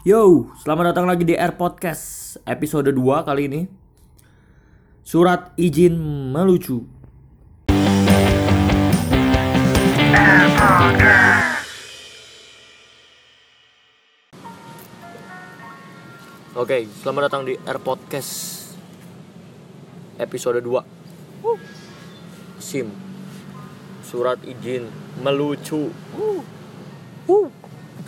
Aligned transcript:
Yo, 0.00 0.48
selamat 0.56 0.96
datang 0.96 1.04
lagi 1.04 1.28
di 1.28 1.36
Air 1.36 1.60
Podcast 1.60 2.40
episode 2.48 2.88
2 2.88 3.20
kali 3.20 3.52
ini. 3.52 3.68
Surat 5.04 5.52
izin 5.60 5.92
melucu. 6.32 6.88
Oke, 16.56 16.88
selamat 17.04 17.22
datang 17.28 17.44
di 17.44 17.60
Air 17.68 17.76
Podcast 17.84 18.32
episode 20.16 20.64
2. 20.64 20.80
SIM. 22.56 22.88
Surat 24.00 24.40
izin 24.48 24.88
melucu. 25.20 25.92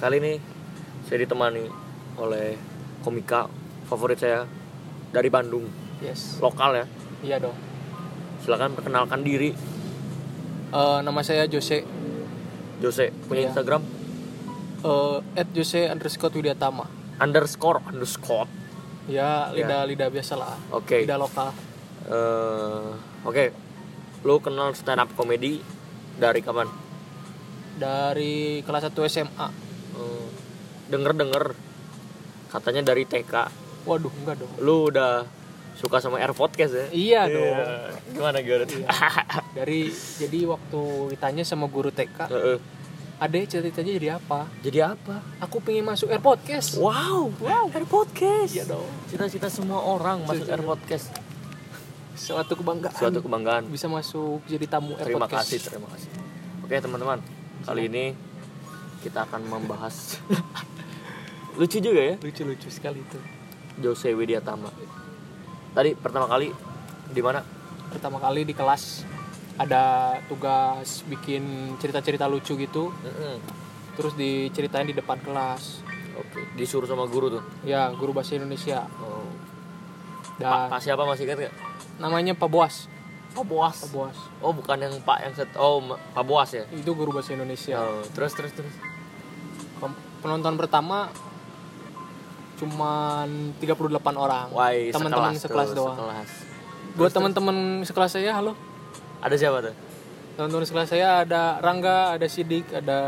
Kali 0.00 0.16
ini 0.24 0.34
saya 1.04 1.28
ditemani 1.28 1.81
oleh 2.14 2.56
komika 3.00 3.48
favorit 3.84 4.16
saya 4.16 4.44
dari 5.08 5.28
Bandung, 5.28 5.68
Yes. 5.98 6.38
lokal 6.38 6.74
ya. 6.74 6.86
Iya 7.22 7.36
dong. 7.38 7.56
Silakan 8.40 8.74
perkenalkan 8.74 9.22
diri, 9.22 9.54
Eh, 10.72 10.98
nama 11.00 11.20
saya 11.20 11.44
Jose. 11.44 11.84
Jose. 12.78 13.12
Punya 13.22 13.44
Iya. 13.44 13.48
Instagram 13.52 13.82
Eh, 14.80 15.18
at 15.36 15.46
Jose 15.52 15.86
underscore 15.86 16.32
Widiatama. 16.32 16.88
underscore 17.16 17.84
underscore. 17.86 18.48
Ya, 19.04 19.46
Iya. 19.46 19.62
lidah 19.62 19.82
lidah 19.84 20.08
biasa 20.08 20.34
lah. 20.34 20.56
Oke. 20.72 21.04
Lidah 21.04 21.18
lokal. 21.18 21.52
Eh, 22.02 22.90
Oke, 23.22 23.54
lu 24.22 24.40
kenal 24.40 24.74
stand 24.74 24.98
up 24.98 25.12
comedy 25.12 25.62
dari 26.16 26.40
kapan? 26.40 26.66
Dari 27.72 28.60
kelas 28.60 28.82
1 28.84 29.04
SMA. 29.04 29.48
Eh, 29.94 30.26
Denger-denger 30.88 31.54
katanya 32.52 32.92
dari 32.92 33.08
TK. 33.08 33.32
Waduh, 33.88 34.12
enggak 34.12 34.36
dong. 34.38 34.52
Lu 34.60 34.92
udah 34.92 35.24
suka 35.72 35.98
sama 35.98 36.20
Air 36.20 36.36
Podcast 36.36 36.76
ya? 36.76 36.86
Iya 36.92 37.20
dong. 37.26 37.56
Gimana 38.12 38.44
gimana? 38.44 38.68
Dari 39.56 39.88
jadi 40.20 40.38
waktu 40.44 40.80
ditanya 41.16 41.42
sama 41.42 41.66
guru 41.66 41.88
TK, 41.88 42.28
Heeh. 42.28 42.58
"Ade, 43.18 43.48
cita-citanya 43.48 43.92
jadi 43.96 44.08
apa?" 44.20 44.46
Jadi 44.60 44.78
apa? 44.84 45.24
Aku 45.40 45.58
pengen 45.58 45.88
masuk 45.88 46.12
Air 46.12 46.20
Podcast. 46.20 46.76
Wow, 46.76 47.32
wow, 47.40 47.72
Air 47.72 47.88
Podcast. 47.88 48.52
Iya 48.52 48.68
dong. 48.68 48.86
Cita-cita 49.08 49.48
semua 49.48 49.80
orang 49.80 50.22
masuk. 50.28 50.44
Air 50.46 50.62
Podcast. 50.62 51.08
Suatu 52.12 52.54
kebanggaan. 52.54 52.94
Suatu 52.94 53.18
kebanggaan. 53.24 53.66
bisa 53.66 53.88
masuk 53.88 54.44
jadi 54.44 54.68
tamu 54.68 54.94
Air 55.00 55.08
Terima 55.10 55.24
Podcast. 55.26 55.48
kasih, 55.48 55.58
terima 55.64 55.88
kasih. 55.90 56.10
Oke 56.62 56.76
teman-teman, 56.78 57.18
kali 57.64 57.88
ini 57.88 58.04
kita 59.02 59.26
akan 59.26 59.42
membahas 59.48 60.20
lucu 61.54 61.78
juga 61.78 62.00
ya, 62.02 62.14
Lucu-lucu 62.16 62.68
sekali 62.68 63.00
itu. 63.00 63.18
Jose 63.78 64.10
Widiatama. 64.10 64.68
Tadi 65.72 65.92
pertama 65.94 66.26
kali 66.26 66.52
di 67.08 67.20
mana? 67.20 67.40
Pertama 67.88 68.16
kali 68.16 68.42
di 68.42 68.52
kelas 68.52 69.04
ada 69.54 70.16
tugas 70.26 71.04
bikin 71.04 71.42
cerita-cerita 71.76 72.24
lucu 72.24 72.56
gitu. 72.56 72.88
Mm-mm. 72.90 73.36
terus 73.92 74.16
diceritain 74.16 74.88
di 74.88 74.96
depan 74.96 75.20
kelas 75.20 75.84
Oke, 76.16 76.40
disuruh 76.56 76.88
sama 76.88 77.04
guru 77.04 77.28
tuh. 77.28 77.44
ya 77.60 77.92
guru 77.92 78.16
bahasa 78.16 78.32
Indonesia 78.32 78.88
Oh. 78.96 79.28
Pak, 80.32 80.40
dan 80.40 80.72
Pak 80.72 80.80
siapa 80.80 81.04
masih 81.04 81.28
ingat 81.28 81.36
nggak? 81.44 81.54
namanya 82.00 82.32
Pak 82.32 82.48
Boas 82.48 82.88
Pak 83.36 83.44
Boas. 83.44 83.76
Pak 83.78 83.90
Boas 83.92 84.16
Oh 84.40 84.56
bukan 84.56 84.80
yang 84.80 84.96
Pak 84.98 85.18
yang 85.20 85.32
set. 85.36 85.52
Oh 85.60 85.84
Pak 85.92 86.24
Boas 86.24 86.48
ya. 86.50 86.64
itu 86.72 86.88
guru 86.88 87.12
bahasa 87.12 87.36
Indonesia 87.36 87.76
Oh, 87.76 88.00
terus 88.08 88.32
terus 88.32 88.56
terus. 88.56 88.72
Penonton 90.22 90.56
pertama 90.56 91.12
cuman 92.62 93.28
38 93.58 93.90
orang 94.14 94.46
Wah, 94.50 94.70
teman-teman 94.70 95.34
sekelas, 95.34 95.42
sekelas 95.42 95.68
tuh, 95.68 95.76
doang 95.76 95.96
Sekelas. 95.98 96.30
buat 96.94 97.10
teman-teman 97.10 97.56
sekelas 97.82 98.10
saya 98.12 98.30
halo 98.32 98.52
Ada 99.18 99.34
siapa 99.36 99.58
tuh? 99.60 99.74
teman-teman 100.32 100.64
sekelas 100.64 100.88
saya 100.88 101.08
ada 101.20 101.58
Rangga 101.58 102.14
ada 102.14 102.24
Sidik 102.24 102.64
ada 102.70 102.98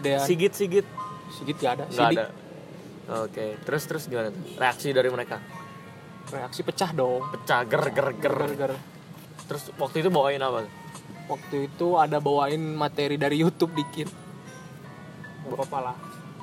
Dean 0.00 0.18
Sigit 0.18 0.52
Sigit. 0.52 0.86
Sigit 1.30 1.56
gak 1.56 1.78
ada 1.78 1.84
Sidik 1.86 2.18
ada. 2.18 2.32
Oke, 3.20 3.60
terus 3.60 3.84
terus 3.84 4.08
gimana 4.08 4.28
tuh? 4.28 4.40
Reaksi 4.56 4.88
dari 4.90 5.08
mereka? 5.08 5.36
reaksi 6.26 6.64
pecah 6.64 6.88
dong 6.90 7.20
Pecah 7.30 7.60
ger 7.62 7.84
ger 7.90 8.08
ger. 8.16 8.32
Gara-gara 8.34 8.76
Terus 9.44 9.68
waktu 9.76 10.00
itu 10.00 10.08
bawain 10.08 10.40
apa? 10.40 10.64
waktu 11.24 11.68
itu 11.68 11.94
ada 11.94 12.16
bawain 12.16 12.60
materi 12.74 13.14
dari 13.14 13.38
YouTube 13.38 13.72
dikit 13.72 14.08
Gak 15.44 15.52
apa-apa 15.52 15.78
lah 15.84 15.96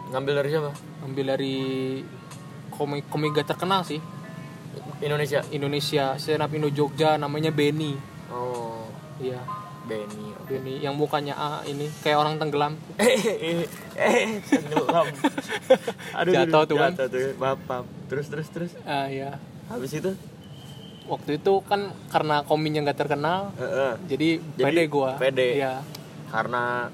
Ngambil 0.10 0.34
dari 0.38 0.50
siapa? 0.50 0.72
ambil 1.02 1.26
dari 1.28 1.56
komik 2.72 3.06
komika 3.08 3.44
terkenal 3.44 3.84
sih 3.84 4.00
Indonesia. 5.00 5.42
Indonesia 5.50 6.14
stand 6.16 6.40
up 6.40 6.52
Indo 6.52 6.70
Jogja 6.70 7.16
namanya 7.16 7.50
Benny 7.50 7.98
Oh, 8.30 8.88
iya 9.18 9.42
Benny. 9.82 10.32
Oke. 10.38 10.56
Benny 10.56 10.78
yang 10.78 10.94
mukanya 10.94 11.34
A 11.34 11.52
ini 11.64 11.90
kayak 12.00 12.18
orang 12.18 12.38
tenggelam 12.38 12.78
Eh, 13.02 14.40
tenggelam. 14.42 15.04
Aduh, 16.22 16.32
Jatuh 16.32 16.64
tuh 16.64 16.78
kan. 16.78 16.92
Jatuh 16.94 17.10
tuh. 17.10 17.28
Maaf. 17.36 17.84
Terus 18.08 18.26
terus 18.28 18.48
terus. 18.48 18.72
Ah 18.82 19.06
ya 19.06 19.36
Habis 19.68 19.94
itu? 19.94 20.12
waktu 21.02 21.42
itu 21.42 21.54
kan 21.66 21.92
karena 22.08 22.40
kominya 22.42 22.88
nggak 22.88 22.96
terkenal 22.96 23.52
Heeh. 23.58 23.94
jadi, 24.08 24.30
Jadi, 24.56 24.64
pede 24.64 24.84
gua 24.88 25.18
pede. 25.18 25.60
iya 25.60 25.82
Karena 26.30 26.88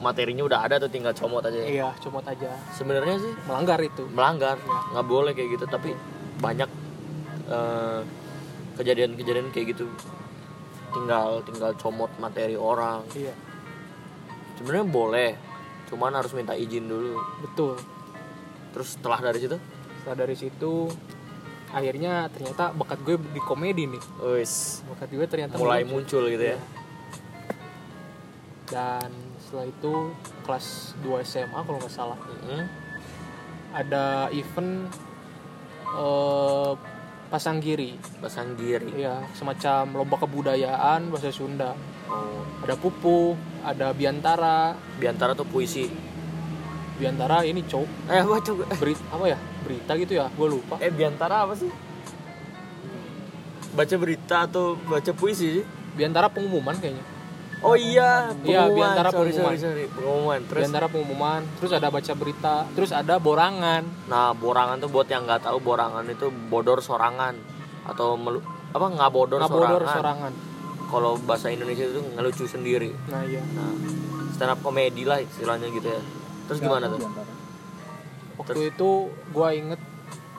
materinya 0.00 0.42
udah 0.42 0.60
ada 0.62 0.76
tuh 0.76 0.88
tinggal 0.88 1.12
comot 1.12 1.40
aja. 1.40 1.60
iya 1.60 1.88
comot 1.96 2.24
aja 2.24 2.48
Sebenarnya 2.72 3.20
sih 3.20 3.32
melanggar 3.44 3.78
itu 3.78 4.04
melanggar, 4.08 4.56
Iya. 4.56 4.80
nggak 4.90 5.06
boleh 5.06 5.32
kayak 5.32 5.48
gitu. 5.54 5.64
Tapi 5.66 5.90
banyak 6.38 6.70
eh, 7.46 8.00
kejadian-kejadian 8.74 9.48
kayak 9.50 9.66
gitu. 9.70 9.86
Tinggal 10.90 11.44
tinggal 11.44 11.76
comot 11.76 12.08
materi 12.16 12.56
orang. 12.56 13.04
iya 13.12 13.36
Sebenarnya 14.56 14.86
boleh, 14.86 15.30
cuman 15.86 16.12
harus 16.12 16.32
minta 16.32 16.52
izin 16.52 16.84
dulu. 16.84 17.16
betul 17.40 17.76
Terus 18.70 18.94
setelah 18.94 19.20
dari 19.20 19.38
situ, 19.38 19.56
setelah 19.98 20.16
dari 20.18 20.34
situ 20.34 20.72
akhirnya 21.70 22.26
ternyata 22.28 22.72
bakat 22.72 22.98
gue 23.00 23.14
di 23.30 23.38
komedi 23.40 23.86
nih 23.86 24.02
wis 24.34 24.82
bakat 24.86 25.06
gue 25.08 25.22
ternyata 25.24 25.54
mulai 25.54 25.86
muncul. 25.86 26.26
muncul 26.26 26.34
gitu 26.34 26.44
ya. 26.50 26.58
dan 28.66 29.10
setelah 29.50 29.66
itu 29.66 29.94
kelas 30.40 30.66
2 31.00 31.26
SMA 31.26 31.58
kalau 31.58 31.76
nggak 31.76 31.90
salah 31.90 32.14
Mm-mm. 32.14 32.62
ada 33.72 34.04
event 34.30 34.86
eh, 35.90 36.72
pasanggiri 37.26 37.94
Pasang 38.18 38.54
diri. 38.54 38.90
ya 38.96 39.22
semacam 39.32 39.90
lomba 39.96 40.16
kebudayaan 40.18 41.10
bahasa 41.10 41.30
Sunda 41.30 41.74
Oh, 42.06 42.42
ada 42.62 42.74
pupu 42.74 43.38
ada 43.62 43.90
biantara 43.90 44.74
biantara 44.98 45.30
tuh 45.32 45.46
puisi. 45.46 45.86
biantara 46.98 47.42
ini 47.42 47.62
cowok 47.62 47.90
Eh, 48.08 48.22
baca 48.24 48.50
gue. 48.52 48.66
berita 48.76 49.02
apa 49.08 49.24
ya 49.26 49.38
berita 49.62 49.92
gitu 49.94 50.12
ya 50.12 50.26
gue 50.28 50.46
lupa 50.48 50.74
Eh, 50.78 50.90
biantara 50.90 51.42
apa 51.42 51.54
sih? 51.54 51.70
Baca 53.70 53.94
berita 53.96 54.36
atau 54.44 54.74
baca 54.80 55.10
puisi 55.12 55.62
sih? 55.62 55.64
biantara 55.90 56.26
pengumuman 56.28 56.74
kayaknya 56.76 57.02
Oh 57.60 57.76
iya, 57.76 58.32
Iya, 58.40 58.64
pengumuman. 58.64 58.72
biantara 58.72 59.08
sorry, 59.10 59.30
pengumuman. 59.30 59.52
Sorry, 59.52 59.58
sorry, 59.60 59.84
pengumuman. 59.92 60.40
Terus, 60.48 60.60
biantara 60.64 60.86
pengumuman 60.88 61.40
terus 61.60 61.72
ada 61.72 61.88
baca 61.88 62.12
berita 62.16 62.54
terus 62.72 62.90
ada 62.90 63.14
borangan 63.16 63.82
nah 64.08 64.32
borangan 64.32 64.80
tuh 64.80 64.88
buat 64.88 65.04
yang 65.06 65.28
nggak 65.28 65.44
tahu 65.44 65.60
borangan 65.60 66.04
itu 66.04 66.26
bodor 66.48 66.80
sorangan 66.80 67.36
atau 67.84 68.16
melu, 68.16 68.40
apa 68.70 68.86
nggak 68.86 69.10
bodor 69.10 69.38
ngabodor 69.38 69.82
sorangan. 69.84 69.92
sorangan 69.92 70.32
Kalau 70.90 71.14
bahasa 71.20 71.46
Indonesia 71.48 71.86
itu 71.86 72.00
ngelucu 72.02 72.44
sendiri. 72.44 72.90
nah 73.06 73.22
iya 73.22 73.38
Nah, 73.52 73.70
stand 74.32 74.50
up 74.50 74.58
komedi 74.58 75.04
lah 75.04 75.20
istilahnya 75.20 75.68
gitu 75.68 75.86
ya. 75.86 76.00
Terus 76.48 76.58
gimana 76.58 76.88
tuh? 76.88 76.98
waktu 78.34 78.72
itu 78.72 78.90
gue 79.12 79.48
inget 79.52 79.80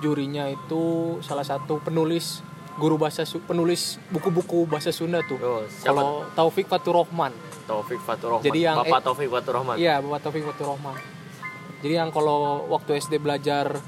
jurinya 0.02 0.50
itu 0.50 0.84
salah 1.22 1.46
satu 1.46 1.78
penulis 1.80 2.42
guru 2.80 2.96
bahasa 2.96 3.24
penulis 3.44 4.00
buku-buku 4.08 4.64
bahasa 4.64 4.92
Sunda 4.92 5.20
tuh. 5.24 5.38
Oh, 5.42 5.64
kalau 5.84 6.24
Taufik 6.32 6.68
Fatur 6.68 7.04
Rahman 7.04 7.36
Taufik 7.68 8.00
Fatur 8.00 8.38
Rahman. 8.38 8.46
Jadi 8.48 8.60
yang- 8.64 8.78
Bapak 8.80 9.00
eh, 9.00 9.04
Taufik 9.04 9.30
Fatur 9.30 9.54
Rahman. 9.60 9.76
iya 9.76 10.00
Bapak 10.00 10.20
Taufik 10.24 10.44
Fatur 10.44 10.76
Rahman 10.76 10.96
jadi 11.82 11.94
yang 11.98 12.14
kalau 12.14 12.70
waktu 12.70 13.02
SD 13.02 13.18
belajar 13.18 13.82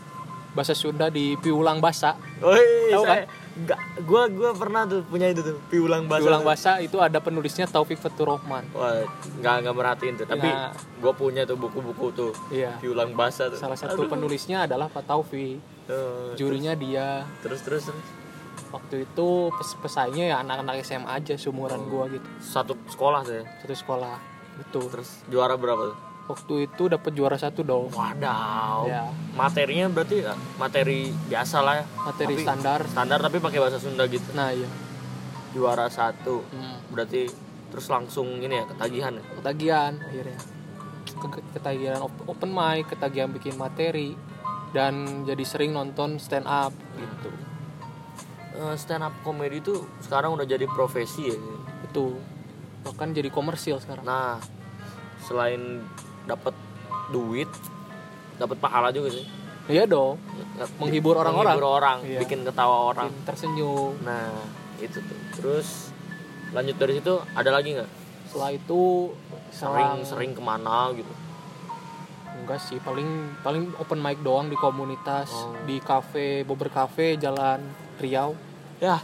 bahasa 0.53 0.73
Sunda 0.73 1.09
di 1.09 1.33
Piulang 1.37 1.81
Basa. 1.81 2.13
Woi, 2.41 2.89
Tahu 2.89 3.05
saya 3.05 3.25
enggak 3.53 3.77
gua 4.01 4.25
gua 4.29 4.49
pernah 4.57 4.81
tuh 4.89 5.05
punya 5.05 5.29
itu 5.29 5.45
tuh 5.45 5.61
piulang 5.69 6.09
bahasa. 6.09 6.25
Piulang 6.25 6.41
Basa 6.41 6.71
itu 6.81 6.97
ada 6.97 7.21
penulisnya 7.21 7.69
Taufik 7.69 8.01
Fatur 8.01 8.33
Rahman 8.33 8.65
Wah, 8.73 9.05
enggak 9.37 9.55
enggak 9.61 9.75
merhatiin 9.77 10.13
tuh, 10.17 10.25
tapi 10.25 10.49
Nah. 10.49 10.73
gua 10.97 11.13
punya 11.13 11.45
tuh 11.45 11.53
buku-buku 11.53 12.09
tuh 12.13 12.31
iya. 12.49 12.77
Piulang 12.81 13.13
bahasa 13.13 13.49
tuh. 13.49 13.61
salah 13.61 13.77
satu 13.77 14.09
penulisnya 14.09 14.65
adalah 14.65 14.89
Pak 14.89 15.05
Taufik. 15.05 15.61
Tuh, 15.85 16.33
jurinya 16.33 16.73
dia. 16.73 17.29
Terus 17.45 17.61
terus 17.61 17.85
terus. 17.85 18.05
Waktu 18.73 19.05
itu 19.05 19.27
pes- 19.53 19.77
pesaingnya 19.77 20.25
ya 20.27 20.37
anak-anak 20.39 20.81
SMA 20.81 21.05
aja 21.07 21.33
seumuran 21.35 21.85
gua 21.85 22.09
gitu 22.09 22.25
Satu 22.39 22.73
sekolah 22.85 23.21
tuh 23.21 23.35
ya. 23.35 23.43
satu 23.61 23.75
sekolah 23.75 24.15
betul 24.55 24.89
Terus 24.89 25.09
juara 25.27 25.53
berapa 25.53 25.83
tuh? 25.87 25.97
waktu 26.23 26.53
itu 26.65 26.83
dapat 26.87 27.11
juara 27.11 27.35
satu 27.35 27.61
dong 27.61 27.87
Wadaw. 27.89 28.87
ya 28.87 29.05
Materinya 29.33 29.85
berarti 29.87 30.17
eh, 30.19 30.33
materi 30.55 30.99
biasa 31.11 31.57
lah 31.59 31.75
ya. 31.75 31.85
materi 32.01 32.33
Tapi- 32.33 32.43
standar 32.43 32.79
Standar 32.87 33.19
tapi 33.21 33.37
pakai 33.37 33.59
bahasa 33.59 33.77
Sunda 33.77 34.03
gitu. 34.05 34.25
nah 34.31 34.49
iya 34.49 34.65
Juara 35.51 35.85
satu. 35.87 36.41
hmm. 36.43 36.89
Berarti 36.89 37.29
terus 37.67 37.85
langsung 37.87 38.25
ini 38.37 38.53
ya 38.53 38.65
ketagihan 38.65 39.13
ya. 39.13 39.23
ketagihan 39.35 39.93
akhirnya 39.99 40.39
Ke- 41.03 41.45
ketagihan 41.51 41.99
op- 41.99 42.25
open 42.25 42.49
mic 42.49 42.87
ketagihan 42.87 43.29
bikin 43.29 43.53
materi 43.53 44.17
dan 44.71 44.93
jadi 45.23 45.43
sering 45.43 45.69
nonton 45.71 46.17
stand 46.17 46.45
up 46.45 46.73
gitu 46.95 47.29
Eh, 48.53 48.75
stand 48.75 49.01
up 49.01 49.13
comedy 49.19 49.57
itu 49.57 49.73
sekarang 49.99 50.31
udah 50.31 50.45
jadi 50.45 50.65
profesi 50.67 51.25
ya. 51.25 51.37
itu 51.83 52.13
bahkan 52.81 53.09
jadi 53.09 53.27
komersil 53.27 53.77
sekarang 53.77 54.01
Nah, 54.03 54.37
selain 55.19 55.81
dapat 56.23 56.53
duit, 57.09 57.49
dapat 58.35 58.57
pahala 58.57 58.89
juga 58.89 59.09
sih. 59.11 59.25
iya 59.65 59.85
dong 59.85 60.17
Menghibur 60.77 61.15
orang-orang. 61.15 61.53
Menghibur 61.53 61.69
orang, 61.71 61.97
Iya. 62.03 62.19
bikin 62.19 62.39
ketawa 62.41 62.77
orang. 62.87 63.09
bikin 63.09 63.23
tersenyum 63.23 63.93
Nah, 64.01 64.37
itu 64.77 64.97
tuh. 64.97 65.17
Terus 65.33 65.89
lanjut 66.51 66.75
dari 66.75 66.93
situ 66.95 67.13
ada 67.31 67.49
lagi 67.49 67.73
nggak? 67.73 67.91
setelah 68.25 68.49
itu 68.51 69.13
Sering 69.51 70.01
selang- 70.01 70.01
sering 70.03 70.31
ke 70.31 70.41
mana 70.41 70.89
gitu? 70.91 71.13
enggak 72.35 72.57
sih 72.59 72.75
paling 72.77 73.05
paling 73.39 73.71
open 73.77 73.97
mic 73.97 74.17
doang 74.19 74.45
di 74.45 74.57
komunitas 74.57 75.29
Oh. 75.31 75.53
di 75.63 75.77
cafe 75.79 76.41
Bobber 76.41 76.67
Cafe 76.67 77.15
Jalan 77.15 77.61
Riau 78.03 78.35
Ya, 78.77 78.99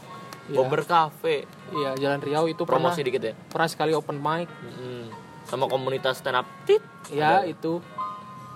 Iya. 0.45 0.57
Bobber 0.57 0.81
Cafe. 0.81 1.45
iya 1.71 1.93
Jalan 1.95 2.19
Riau 2.19 2.45
itu 2.45 2.61
pernah 2.61 2.89
Promosi 2.89 3.01
dikit 3.01 3.21
ya. 3.21 3.33
pernah 3.47 3.65
sekali 3.65 3.93
open 3.93 4.17
mic 4.17 4.49
Mm-mm. 4.49 5.07
Sama 5.45 5.65
komunitas 5.65 6.19
stand 6.19 6.35
up 6.35 6.45
tit. 6.63 6.81
ya 7.07 7.41
Ada. 7.41 7.47
itu 7.47 7.79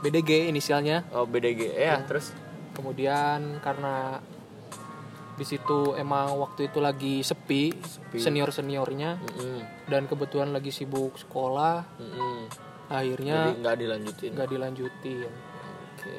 BDG 0.01 0.49
inisialnya 0.49 1.07
Oh, 1.09 1.23
BDG. 1.23 1.69
Ya, 1.69 1.95
Iya. 1.95 2.03
terus 2.03 2.35
kemudian 2.73 3.61
karena 3.61 4.19
di 5.33 5.41
situ 5.43 5.93
emang 5.93 6.33
waktu 6.35 6.67
itu 6.67 6.77
lagi 6.77 7.21
sepi, 7.21 7.73
Sepi. 7.73 8.17
senior 8.19 8.49
seniornya 8.49 9.17
mm-mm, 9.17 9.57
dan 9.87 10.05
kebetulan 10.05 10.49
lagi 10.49 10.69
sibuk 10.69 11.15
sekolah 11.15 11.81
mm-mm. 11.95 12.45
akhirnya 12.87 13.53
nggak 13.55 13.75
dilanjutin. 13.75 14.29
nggak 14.31 14.49
dilanjutin 14.49 15.29
Oke. 15.95 16.15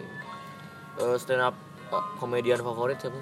Eh, 0.96 1.16
stand 1.16 1.42
up 1.42 1.54
eh, 1.88 2.04
komedian 2.16 2.58
favorit 2.58 2.96
siapa? 2.96 3.18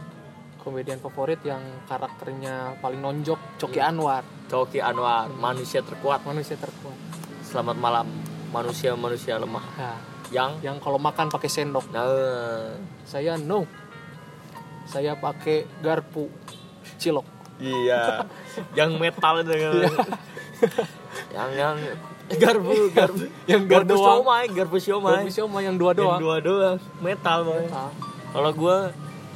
Komedian 0.62 0.96
favorit 0.96 1.42
yang 1.42 1.58
karakternya 1.84 2.78
paling 2.78 3.02
nonjok 3.02 3.58
Coki 3.58 3.76
Hmm. 3.76 3.90
Anwar. 3.90 4.22
Coki 4.46 4.78
Anwar, 4.78 5.26
manusia 5.28 5.82
terkuat. 5.82 6.22
manusia 6.22 6.54
terkuat. 6.54 6.94
Selamat 7.42 7.76
malam, 7.76 8.06
manusia-manusia 8.48 9.36
lemah. 9.36 9.66
nah, 9.74 9.98
Yang? 10.30 10.64
Yang 10.64 10.76
kalau 10.80 10.96
makan 10.96 11.28
pakai 11.28 11.50
sendok. 11.50 11.90
Nah. 11.90 12.72
Saya 13.04 13.36
no. 13.36 13.66
Saya 14.86 15.12
pakai 15.12 15.66
garpu 15.78 16.30
cilok. 16.96 17.26
Iya, 17.58 18.24
yang 18.78 18.96
metal 18.96 19.42
kan. 19.42 19.50
Iya. 19.50 19.90
yang 21.36 21.50
yang 21.52 21.76
garpu 22.32 22.72
garpu. 22.90 23.24
Yang 23.44 23.62
dua 23.62 23.72
garpu 23.76 23.92
doang. 23.92 24.06
siomay 24.16 24.44
garpu 24.48 24.76
siomay. 24.78 25.12
Garpu 25.20 25.30
siomay 25.30 25.62
yang 25.66 25.76
dua 25.76 25.92
yang 25.92 26.00
doang. 26.00 26.18
dua 26.18 26.36
doang. 26.40 26.76
Metal 26.98 27.38
Ah, 27.70 27.90
kalau 28.32 28.50
gue 28.50 28.76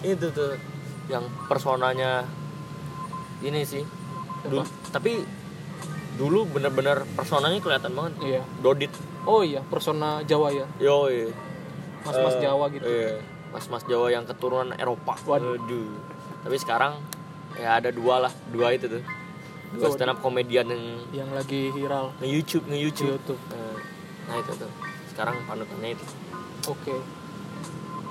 itu 0.03 0.27
tuh 0.33 0.57
yang 1.07 1.25
personanya 1.47 2.27
ini 3.41 3.63
sih. 3.63 3.85
Dulu, 4.47 4.63
tapi 4.91 5.23
dulu 6.17 6.49
bener-bener 6.49 7.05
personanya 7.15 7.59
kelihatan 7.61 7.93
banget. 7.93 8.13
Iya. 8.23 8.43
Dodit. 8.63 8.93
Oh 9.27 9.43
iya 9.43 9.61
persona 9.67 10.23
Jawa 10.23 10.55
ya? 10.55 10.67
Yoi. 10.79 11.31
Mas-mas 12.07 12.35
Eh, 12.39 12.43
Jawa 12.47 12.65
gitu. 12.71 12.87
iya. 12.87 13.19
mas-mas 13.51 13.83
Jawa 13.85 14.07
yang 14.15 14.25
keturunan 14.25 14.71
Eropa. 14.79 15.19
Waduh. 15.27 15.59
Tapi 16.47 16.57
sekarang 16.63 17.03
ya 17.59 17.83
ada 17.83 17.91
dua 17.91 18.29
lah 18.29 18.33
dua 18.55 18.71
itu 18.73 18.87
tuh. 18.87 19.03
Dua 19.75 19.91
stand 19.91 20.15
up 20.15 20.23
komedian 20.23 20.71
yang 20.71 20.85
yang 21.11 21.31
lagi 21.35 21.75
viral. 21.75 22.15
Nge 22.23 22.29
YouTube 22.31 22.65
nge 22.71 22.79
YouTube. 22.79 23.11
YouTube. 23.19 23.41
Eh, 23.51 23.77
nah 24.31 24.37
itu 24.39 24.53
tuh. 24.55 24.71
Sekarang 25.11 25.43
panutannya 25.45 25.99
itu. 25.99 26.07
Oke. 26.71 26.95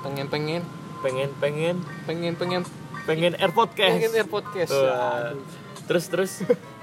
Pengen 0.04 0.28
pengen 0.28 0.62
pengen 1.00 1.30
pengen 1.40 1.76
pengen 2.06 2.34
pengen 2.36 2.62
pengen 3.06 3.34
air 3.34 3.52
podcast. 3.52 3.94
Pengen 3.96 4.12
air 4.14 4.28
podcast. 4.28 4.74
Aduh. 4.74 5.42
terus 5.86 6.06
terus. 6.08 6.32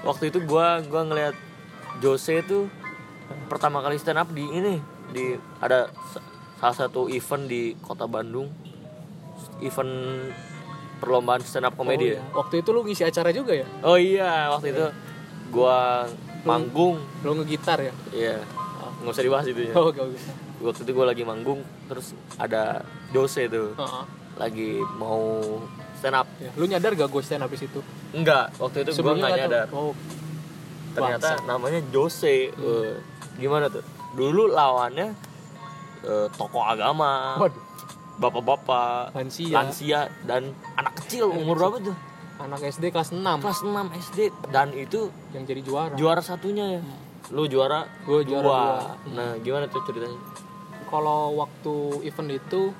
Waktu 0.02 0.30
itu 0.30 0.42
gua 0.42 0.82
gua 0.82 1.02
ngeliat 1.02 1.34
Jose 1.98 2.42
tuh 2.42 2.66
pertama 3.46 3.78
kali 3.78 3.94
stand 3.96 4.16
up 4.16 4.28
di 4.28 4.42
ini 4.44 4.78
di 5.10 5.32
ada 5.58 5.86
sa- 6.10 6.24
salah 6.56 6.76
satu 6.76 7.06
event 7.06 7.44
di 7.44 7.74
kota 7.76 8.06
Bandung. 8.06 8.50
Event 9.60 9.94
perlombaan 10.98 11.42
stand 11.42 11.66
up 11.66 11.74
Oh, 11.74 11.82
komedi 11.82 12.14
iya. 12.14 12.18
ya 12.18 12.22
waktu 12.32 12.62
itu 12.62 12.70
lu 12.70 12.82
ngisi 12.82 13.02
acara 13.02 13.30
juga 13.30 13.54
ya? 13.54 13.66
Oh 13.82 13.94
iya. 13.94 14.50
Waktu 14.50 14.70
itu 14.70 14.86
gua 15.50 16.06
manggung. 16.42 16.98
lu 17.22 17.38
ngegitar 17.38 17.78
ya? 17.78 17.94
Iya. 18.10 18.38
Nggak 19.02 19.12
usah 19.12 19.24
dibahas 19.24 19.46
itu 19.46 19.60
ya 19.66 19.74
oh 19.74 19.90
gak 19.90 20.06
waktu 20.62 20.80
itu 20.82 20.92
gua 20.94 21.10
lagi 21.10 21.22
manggung 21.22 21.58
terus 21.86 22.14
ada 22.36 22.82
Jose 23.10 23.46
tuh. 23.46 23.74
Heeh. 23.74 24.04
lagi 24.32 24.70
mau 24.96 25.58
stand 26.02 26.16
up. 26.16 26.26
Ya, 26.36 26.50
lu 26.52 26.66
nyadar 26.66 26.90
gak 26.92 27.06
gue 27.08 27.22
stand 27.22 27.40
up 27.40 27.48
di 27.48 27.56
situ? 27.56 27.78
Enggak 28.10 28.50
waktu 28.58 28.82
itu 28.82 28.90
sebelumnya 28.92 29.30
nggak 29.30 29.40
nyadar. 29.40 29.66
Oh. 29.70 29.94
Ternyata 30.92 31.28
Bangsat. 31.32 31.46
namanya 31.46 31.80
Jose 31.88 32.50
Eh, 32.50 32.92
gimana 33.38 33.70
tuh? 33.70 33.80
Dulu 34.12 34.50
lawannya 34.50 35.14
eh, 36.02 36.26
tokoh 36.32 36.60
agama. 36.60 37.38
Waduh. 37.38 37.70
Bapak-bapak 38.12 39.14
Lansia. 39.14 39.54
lansia 39.56 40.00
dan 40.22 40.52
anak 40.74 41.00
kecil 41.00 41.32
umur 41.32 41.56
berapa 41.56 41.78
tuh? 41.82 41.96
Anak 42.38 42.60
SD 42.60 42.90
kelas 42.90 43.10
6 43.10 43.22
kelas 43.40 43.60
6 43.62 43.72
SD 44.04 44.18
dan 44.48 44.68
itu 44.70 45.08
yang 45.30 45.42
jadi 45.42 45.62
juara. 45.62 45.94
juara 45.94 46.20
satunya 46.20 46.76
ya? 46.76 46.80
Lu 47.30 47.46
juara 47.46 47.86
Gua 48.02 48.20
juara 48.20 48.42
dua. 48.42 48.60
dua. 48.60 48.70
nah 49.08 49.30
gimana 49.38 49.64
tuh 49.64 49.80
ceritanya? 49.82 50.18
Kalau 50.84 51.34
waktu 51.34 51.74
event 52.04 52.30
itu 52.34 52.74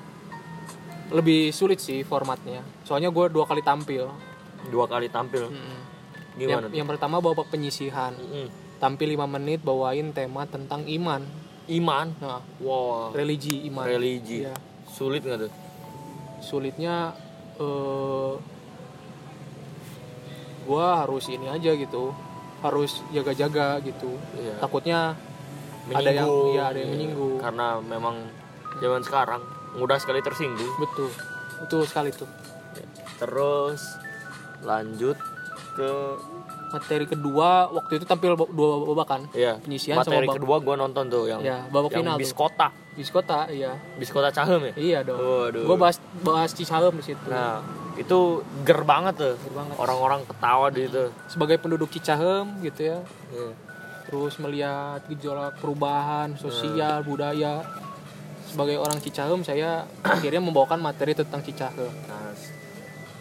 lebih 1.13 1.53
sulit 1.53 1.77
sih 1.77 2.01
formatnya. 2.01 2.65
Soalnya 2.81 3.13
gue 3.13 3.29
dua 3.29 3.45
kali 3.45 3.61
tampil. 3.61 4.09
Dua 4.67 4.89
kali 4.89 5.07
tampil? 5.13 5.47
Mm-mm. 5.47 5.81
gimana 6.33 6.65
yang, 6.65 6.81
yang 6.81 6.87
pertama 6.89 7.21
babak 7.21 7.53
penyisihan. 7.53 8.17
Tuh? 8.17 8.25
Mm. 8.25 8.49
tampil 8.81 9.15
5 9.15 9.29
menit 9.29 9.61
bawain 9.61 10.09
tema 10.11 10.43
tentang 10.49 10.83
iman. 10.89 11.21
Iman? 11.69 12.11
Nah. 12.19 12.41
Wow 12.59 13.13
religi 13.13 13.63
iman. 13.69 13.85
Religi. 13.85 14.43
Iya. 14.43 14.57
sulit 14.89 15.21
nggak 15.23 15.39
tuh? 15.47 15.53
Sulitnya 16.43 17.13
eh 17.61 18.33
gua 20.65 21.05
harus 21.05 21.29
ini 21.29 21.47
aja 21.47 21.71
gitu. 21.77 22.11
Harus 22.65 23.05
jaga-jaga 23.13 23.77
gitu. 23.85 24.17
Iya. 24.35 24.57
takutnya 24.57 24.99
ada 25.93 26.09
yang 26.09 26.25
Menyinggung. 26.27 26.53
iya 26.55 26.63
ada 26.73 26.77
yang 26.81 26.91
menyinggung. 26.97 27.37
Karena 27.39 27.67
memang 27.79 28.15
zaman 28.81 29.01
sekarang 29.05 29.41
mudah 29.75 29.97
sekali 29.97 30.19
tersinggung. 30.19 30.73
Betul. 30.77 31.09
Betul 31.59 31.81
sekali 31.83 32.09
tuh. 32.09 32.29
Terus 33.17 33.81
lanjut 34.61 35.17
ke 35.73 35.89
materi 36.69 37.05
kedua 37.05 37.69
waktu 37.69 37.97
itu 37.97 38.05
tampil 38.07 38.33
dua 38.33 38.69
babak 38.83 39.07
kan 39.07 39.21
ya 39.31 39.57
Penyisihan 39.59 39.93
materi 39.95 40.25
sama 40.25 40.27
bab- 40.27 40.37
kedua 40.37 40.55
gue 40.57 40.75
nonton 40.75 41.03
tuh 41.05 41.23
yang 41.27 41.39
Ya, 41.39 41.65
babak 41.67 41.93
yang 41.93 42.01
final 42.01 42.17
bis 42.17 42.31
tuh. 42.31 42.37
kota. 42.39 42.67
Bis 42.93 43.09
kota 43.09 43.45
iya. 43.47 43.77
Bis 43.93 44.09
kota 44.09 44.29
cahem 44.29 44.61
ya? 44.63 44.73
Iya 44.73 44.99
dong. 45.03 45.17
Waduh. 45.17 45.65
gua 45.65 45.77
bahas 45.79 45.97
bahas 46.19 46.49
Cisalem 46.51 46.93
di 46.95 47.05
situ. 47.05 47.25
Nah 47.27 47.61
itu 47.93 48.19
ger 48.63 48.81
banget 48.83 49.13
tuh. 49.15 49.35
Ger 49.35 49.53
banget. 49.55 49.75
orang-orang 49.77 50.21
ketawa 50.25 50.67
di 50.69 50.81
itu 50.83 51.03
sebagai 51.27 51.57
penduduk 51.57 51.89
Cicahem 51.89 52.57
gitu 52.61 52.81
ya. 52.87 52.99
Iya. 53.29 53.49
terus 54.03 54.37
melihat 54.37 55.01
gejolak 55.07 55.57
perubahan 55.57 56.37
sosial 56.37 57.01
budaya 57.01 57.65
sebagai 58.53 58.77
orang 58.77 59.01
Cicahem 59.01 59.41
saya 59.41 59.89
akhirnya 60.05 60.37
membawakan 60.39 60.77
materi 60.77 61.17
tentang 61.17 61.41
Cicahem. 61.41 61.89
Nah 62.05 62.29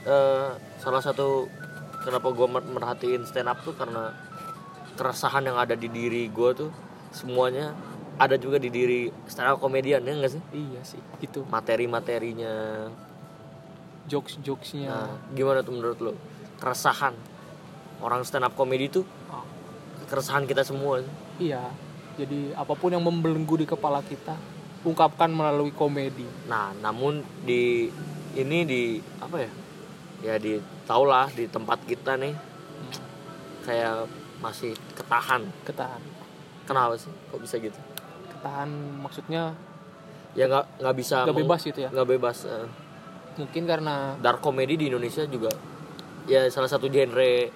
eh, 0.05 0.51
salah 0.77 1.01
satu 1.01 1.49
kenapa 2.05 2.29
gue 2.31 2.47
merhatiin 2.47 3.25
stand 3.25 3.49
up 3.49 3.65
tuh 3.65 3.73
karena 3.73 4.13
keresahan 4.93 5.49
yang 5.49 5.57
ada 5.57 5.73
di 5.73 5.89
diri 5.89 6.29
gue 6.29 6.51
tuh 6.53 6.71
semuanya 7.17 7.73
ada 8.21 8.37
juga 8.37 8.61
di 8.61 8.69
diri 8.69 9.09
stand 9.25 9.57
up 9.57 9.59
komedian 9.59 10.05
ya 10.05 10.13
enggak 10.13 10.37
sih? 10.37 10.43
Iya 10.53 10.81
sih 10.85 11.01
gitu. 11.19 11.49
Materi-materinya. 11.49 12.87
Jokes 14.03 14.43
jokesnya 14.43 14.91
Nah, 14.91 15.15
gimana 15.33 15.63
tuh 15.63 15.73
menurut 15.73 15.99
lo? 16.03 16.13
Keresahan 16.59 17.15
orang 18.03 18.27
stand 18.27 18.45
up 18.45 18.53
comedy 18.53 18.91
itu 18.91 19.01
Oh, 19.31 19.47
keresahan 20.11 20.45
kita 20.45 20.61
semua. 20.61 21.01
iya 21.39 21.71
jadi 22.13 22.53
apa 22.53 22.77
pun 22.77 22.93
yang 22.93 23.01
membelenggu 23.01 23.57
di 23.57 23.65
kepala 23.65 24.05
kita 24.05 24.37
ungkapkan 24.83 25.31
melalui 25.31 25.71
komedi 25.75 26.27
Nah, 26.51 26.75
namun 26.83 27.23
di 27.47 27.89
ini 28.35 28.59
di 28.67 28.83
apa 29.23 29.37
ya? 29.43 29.51
Ya 30.23 30.35
di 30.39 30.59
taulah 30.87 31.31
di 31.35 31.51
tempat 31.51 31.83
kita 31.87 32.19
nih 32.19 32.35
kayak 33.67 34.07
masih 34.43 34.75
ketahan. 34.95 35.47
ketahan 35.63 36.03
Kenapa 36.67 36.95
sih? 36.95 37.11
Kok 37.31 37.43
bisa 37.43 37.59
gitu? 37.59 37.79
bertahan 38.43 38.71
maksudnya 38.99 39.55
ya 40.35 40.51
nggak 40.51 40.83
nggak 40.83 40.97
bisa 40.99 41.23
nggak 41.23 41.39
bebas 41.47 41.61
gitu 41.63 41.79
ya 41.87 41.91
nggak 41.95 42.09
bebas 42.19 42.39
eh. 42.51 42.67
mungkin 43.39 43.63
karena 43.71 44.19
dark 44.19 44.43
comedy 44.43 44.75
di 44.75 44.91
Indonesia 44.91 45.23
juga 45.31 45.55
ya 46.27 46.51
salah 46.51 46.67
satu 46.67 46.91
genre 46.91 47.55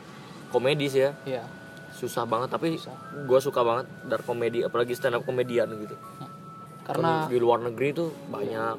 komedi 0.55 0.87
sih 0.87 1.03
ya 1.03 1.11
ya 1.27 1.43
susah 1.91 2.23
banget 2.23 2.55
tapi 2.55 2.79
gue 3.27 3.41
suka 3.43 3.67
banget 3.67 3.91
dark 4.07 4.23
comedy 4.23 4.63
apalagi 4.63 4.95
stand 4.95 5.19
up 5.19 5.27
komedian 5.27 5.67
gitu 5.75 5.99
karena 6.87 7.27
di 7.27 7.39
luar 7.43 7.59
negeri 7.67 7.89
tuh 7.91 8.15
banyak 8.31 8.79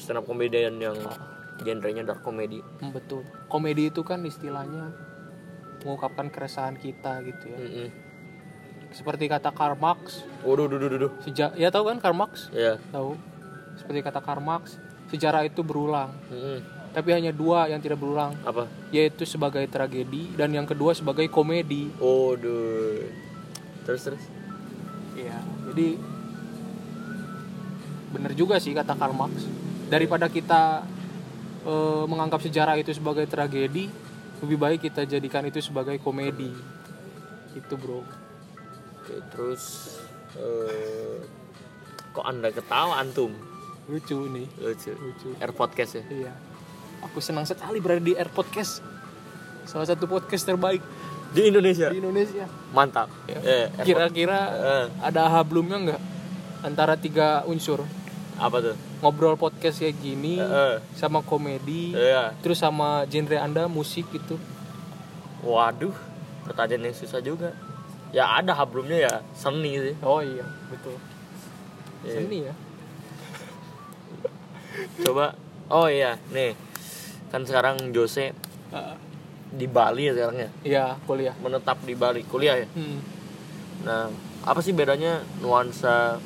stand 0.00 0.20
up 0.20 0.24
komedian 0.24 0.80
yang 0.80 0.96
genrenya 1.60 2.04
dark 2.04 2.24
comedy. 2.24 2.60
Hmm, 2.80 2.92
betul. 2.92 3.24
Komedi 3.48 3.92
itu 3.92 4.00
kan 4.04 4.24
istilahnya 4.24 4.92
mengungkapkan 5.84 6.32
keresahan 6.32 6.76
kita 6.80 7.22
gitu 7.22 7.44
ya. 7.52 7.60
Mm-mm. 7.60 7.88
seperti 8.90 9.28
kata 9.28 9.52
Karl 9.52 9.76
Marx. 9.76 10.24
Waduh 10.40 10.70
duh 10.70 10.78
duh 10.80 10.88
duh, 10.88 11.00
duh. 11.08 11.12
sejak 11.20 11.52
ya 11.58 11.68
tahu 11.68 11.92
kan 11.92 12.00
Karl 12.00 12.16
Marx? 12.16 12.48
Ya 12.50 12.80
tahu. 12.88 13.18
Seperti 13.76 14.00
kata 14.00 14.24
Karl 14.24 14.40
Marx 14.40 14.80
sejarah 15.12 15.44
itu 15.44 15.60
berulang. 15.60 16.10
Mm-mm. 16.32 16.74
tapi 16.96 17.12
hanya 17.12 17.28
dua 17.28 17.68
yang 17.68 17.76
tidak 17.84 18.00
berulang. 18.00 18.32
Apa? 18.40 18.64
Yaitu 18.88 19.28
sebagai 19.28 19.60
tragedi 19.68 20.32
dan 20.32 20.48
yang 20.56 20.64
kedua 20.64 20.96
sebagai 20.96 21.28
komedi. 21.28 21.92
Waduh. 22.00 23.04
Terus 23.84 24.00
terus? 24.00 24.24
Iya, 25.12 25.36
jadi 25.72 26.00
bener 28.16 28.32
juga 28.32 28.56
sih 28.56 28.72
kata 28.72 28.92
Karl 28.92 29.12
Marx. 29.12 29.44
Daripada 29.86 30.26
kita 30.26 30.82
eh, 31.62 32.04
menganggap 32.04 32.40
sejarah 32.40 32.74
itu 32.74 32.90
sebagai 32.90 33.24
tragedi, 33.24 33.86
lebih 34.40 34.56
baik 34.56 34.80
kita 34.82 35.04
jadikan 35.04 35.44
itu 35.44 35.60
sebagai 35.60 35.98
komedi. 35.98 36.48
Itu 37.52 37.74
bro. 37.74 38.00
Oke, 38.96 39.14
terus 39.30 39.94
eh, 40.34 41.20
kok 42.10 42.24
anda 42.24 42.48
ketawa 42.48 42.96
antum 42.96 43.30
Lucu 43.86 44.18
nih, 44.26 44.50
lucu 44.58 44.90
lucu. 44.90 45.28
air 45.36 45.52
podcast 45.52 45.94
ya 45.94 46.04
Iya. 46.08 46.32
Aku 47.04 47.20
senang 47.20 47.44
sekali 47.44 47.78
berada 47.78 48.00
di 48.00 48.12
Air 48.12 48.26
Podcast. 48.26 48.82
Salah 49.62 49.84
satu 49.84 50.06
podcast 50.06 50.42
terbaik 50.42 50.82
di 51.30 51.46
Indonesia 51.46 51.86
di 51.88 52.00
Indonesia. 52.00 52.50
mantap 52.72 53.06
Ya. 53.26 53.38
Airpod- 53.38 53.84
Kira-kira 53.84 54.40
Eh, 54.50 54.86
ada 55.00 55.30
hablumnya 55.30 55.78
nggak 55.78 56.00
antara 56.62 56.96
tiga 56.96 57.46
unsur? 57.46 57.86
Apa 58.36 58.56
tuh 58.62 58.76
Ngobrol 58.98 59.34
podcast 59.34 59.78
kayak 59.78 59.96
gini, 59.96 60.36
Eh, 60.36 60.76
sama 60.92 61.20
komedi, 61.20 61.90
Iya. 61.90 62.36
terus 62.38 62.56
sama 62.56 63.04
genre 63.04 63.36
anda 63.36 63.64
musik 63.66 64.08
gitu 64.10 64.36
Waduh, 65.40 65.94
pertanyaan 66.42 66.90
yang 66.90 66.96
susah 66.96 67.20
juga. 67.20 67.52
Ya 68.10 68.26
ada 68.30 68.52
hablumnya 68.52 68.98
ya 68.98 69.14
seni 69.32 69.76
sih. 69.76 69.94
oh 70.00 70.18
iya 70.18 70.44
betul 70.68 70.96
Iya. 72.02 72.14
seni 72.14 72.38
ya 72.42 72.54
Coba, 75.02 75.32
oh 75.68 75.88
iya, 75.88 76.16
nih 76.28 76.52
kan 77.26 77.42
sekarang 77.42 77.90
Jose 77.90 78.30
di 79.48 79.66
Bali 79.66 80.04
ya 80.04 80.12
sekarang 80.12 80.36
ya, 80.38 80.50
iya 80.62 80.84
kuliah 81.04 81.32
menetap 81.38 81.80
di 81.82 81.94
Bali 81.94 82.22
kuliah 82.22 82.56
ya. 82.56 82.68
hmm. 82.68 82.98
Nah, 83.82 84.10
apa 84.42 84.58
sih 84.58 84.70
bedanya 84.70 85.22
nuansa 85.38 86.18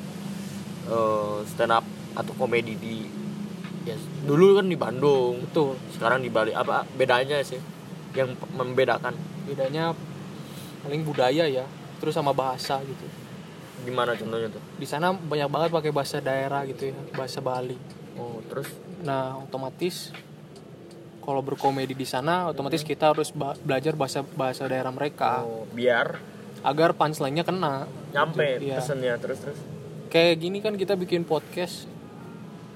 eh, 0.83 1.37
stand 1.45 1.71
up 1.71 1.85
atau 2.13 2.33
komedi 2.33 2.73
di 2.75 2.95
ya 3.81 3.95
dulu 4.21 4.55
kan 4.55 4.65
di 4.65 4.75
Bandung, 4.75 5.41
betul 5.41 5.73
sekarang 5.91 6.19
di 6.19 6.29
Bali. 6.29 6.51
Apa 6.51 6.85
bedanya 6.91 7.41
sih 7.41 7.57
yang 8.13 8.31
membedakan? 8.51 9.15
bedanya 9.41 9.91
paling 10.79 11.01
budaya 11.01 11.43
ya 11.43 11.65
terus 11.97 12.13
sama 12.13 12.31
bahasa 12.31 12.77
gitu 12.81 13.03
Gimana 13.81 14.13
contohnya 14.13 14.47
tuh? 14.47 14.61
di 14.75 14.85
sana 14.85 15.09
banyak 15.11 15.47
banget 15.47 15.69
pakai 15.71 15.89
bahasa 15.89 16.17
daerah 16.17 16.61
gitu 16.63 16.89
ya 16.89 16.95
bahasa 17.11 17.39
Bali 17.39 17.75
Oh, 18.13 18.37
terus 18.45 18.69
nah 19.01 19.39
otomatis 19.39 20.13
kalau 21.19 21.39
berkomedi 21.39 21.93
di 21.93 22.03
sana 22.03 22.47
otomatis 22.47 22.81
kita 22.81 23.09
harus 23.09 23.33
belajar 23.57 23.93
bahasa 23.93 24.21
bahasa 24.27 24.65
daerah 24.65 24.89
mereka 24.89 25.41
oh, 25.41 25.65
biar 25.67 26.21
agar 26.61 26.93
punchline-nya 26.93 27.41
kena 27.41 27.89
nyampe 28.11 28.61
Iya. 28.61 28.77
pesennya 28.77 29.17
terus 29.17 29.39
terus. 29.39 29.57
kayak 30.07 30.37
gini 30.37 30.59
kan 30.59 30.75
kita 30.75 30.93
bikin 30.93 31.23
podcast 31.23 31.89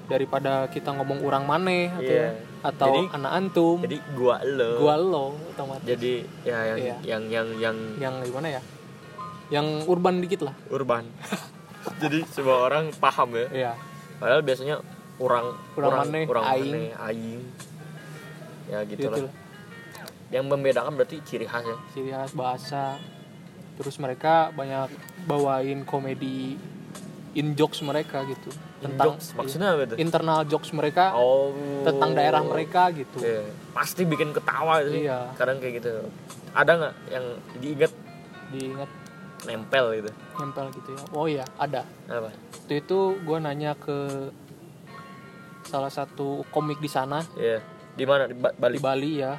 daripada 0.06 0.70
kita 0.70 0.94
ngomong 0.94 1.18
urang 1.20 1.44
maneh 1.44 1.90
atau, 1.90 2.02
Iya. 2.06 2.28
atau 2.62 2.88
Jadi- 2.94 3.10
anak 3.12 3.32
antum. 3.34 3.76
Jadi 3.82 3.98
gua 4.14 4.36
lo. 4.42 4.70
gua 4.78 4.94
lo 4.96 5.26
otomatis. 5.50 5.82
Jadi 5.84 6.12
ya 6.42 6.58
yang 6.64 6.78
Iya. 6.78 6.96
yang 7.02 7.22
yang 7.26 7.48
yang 7.58 7.76
yang 7.98 8.14
gimana 8.22 8.48
ya? 8.54 8.62
Yang 9.50 9.66
urban 9.86 10.22
dikit 10.22 10.46
lah. 10.46 10.54
Urban. 10.76 11.04
Jadi 12.02 12.22
semua 12.26 12.66
orang 12.66 12.90
paham 12.94 13.34
ya. 13.34 13.46
Iya. 13.50 13.72
Padahal 14.16 14.42
biasanya 14.42 14.76
orang 15.18 15.46
Urang 15.74 15.92
maneh, 16.02 16.24
orang 16.26 16.44
aing. 16.46 16.70
maneh, 16.70 16.88
aing. 16.96 17.42
Ya 18.66 18.78
gitu, 18.82 19.06
gitu 19.06 19.26
lah. 19.26 19.34
Yang 20.30 20.44
membedakan 20.50 20.92
berarti 20.94 21.22
ciri 21.22 21.46
khas 21.46 21.62
ya. 21.62 21.78
Ciri 21.94 22.10
khas 22.10 22.34
bahasa. 22.34 22.98
Terus 23.76 23.94
mereka 23.98 24.50
banyak 24.50 24.88
bawain 25.26 25.84
komedi 25.84 26.58
in 27.36 27.52
jokes 27.52 27.84
mereka 27.84 28.24
gitu 28.24 28.48
tentang 28.76 29.16
Jokes, 29.16 29.32
maksudnya 29.32 29.68
apa 29.72 29.82
itu? 29.88 29.94
internal 29.96 30.44
jokes 30.44 30.70
mereka 30.76 31.16
oh. 31.16 31.56
tentang 31.80 32.12
daerah 32.12 32.44
mereka 32.44 32.92
gitu. 32.92 33.24
Iya. 33.24 33.48
pasti 33.72 34.04
bikin 34.04 34.36
ketawa 34.36 34.84
itu 34.84 35.00
sih. 35.00 35.02
Iya. 35.08 35.32
kadang 35.36 35.56
kayak 35.60 35.80
gitu. 35.80 35.92
Ada 36.52 36.72
nggak 36.76 36.94
yang 37.12 37.26
diinget 37.60 37.92
diingat. 38.52 38.90
Nempel 39.46 39.84
gitu. 40.00 40.10
Nempel 40.40 40.66
gitu 40.74 40.90
ya. 40.96 41.02
Oh 41.14 41.26
iya 41.28 41.44
ada. 41.56 41.86
Apa? 42.08 42.32
Waktu 42.34 42.74
itu 42.82 42.98
gue 43.22 43.38
nanya 43.38 43.78
ke 43.78 44.28
salah 45.68 45.92
satu 45.92 46.42
komik 46.50 46.82
di 46.82 46.90
sana. 46.90 47.22
Iya. 47.36 47.62
di 47.96 48.04
mana? 48.04 48.28
Di 48.28 48.36
Ba- 48.36 48.52
Bali? 48.52 48.76
Di 48.76 48.82
Bali 48.82 49.12
ya. 49.20 49.32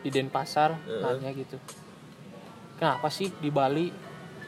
Di 0.00 0.08
Denpasar 0.08 0.80
Heeh. 0.80 1.02
nanya 1.02 1.30
gitu. 1.36 1.56
Kenapa 2.76 3.08
sih 3.12 3.32
di 3.40 3.48
Bali 3.52 3.88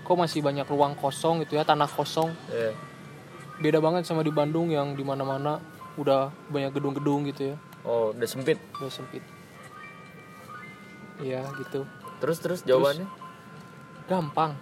kok 0.05 0.17
masih 0.17 0.41
banyak 0.41 0.65
ruang 0.69 0.97
kosong 0.97 1.45
gitu 1.45 1.61
ya 1.61 1.65
tanah 1.65 1.88
kosong? 1.88 2.33
Iya. 2.49 2.73
Beda 3.59 3.79
banget 3.83 4.07
sama 4.07 4.23
di 4.23 4.31
Bandung 4.31 4.71
yang 4.71 4.95
di 4.95 5.03
mana-mana 5.03 5.59
udah 5.99 6.31
banyak 6.50 6.71
gedung-gedung 6.79 7.27
gitu 7.27 7.55
ya. 7.55 7.57
Oh 7.83 8.15
udah 8.15 8.29
sempit? 8.31 8.59
Udah 8.79 8.91
sempit. 8.91 9.23
Iya 11.19 11.43
gitu. 11.59 11.83
Terus 12.23 12.38
terus 12.38 12.61
jawabannya? 12.62 13.07
gampang. 14.09 14.57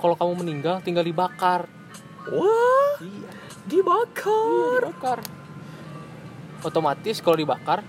Kalau 0.00 0.14
kamu 0.16 0.32
meninggal 0.46 0.80
tinggal 0.80 1.04
dibakar. 1.04 1.66
Wah 2.30 2.96
iya. 3.02 3.30
dibakar. 3.66 4.80
Dibakar. 4.86 5.20
Otomatis 6.62 7.18
kalau 7.20 7.36
dibakar 7.36 7.82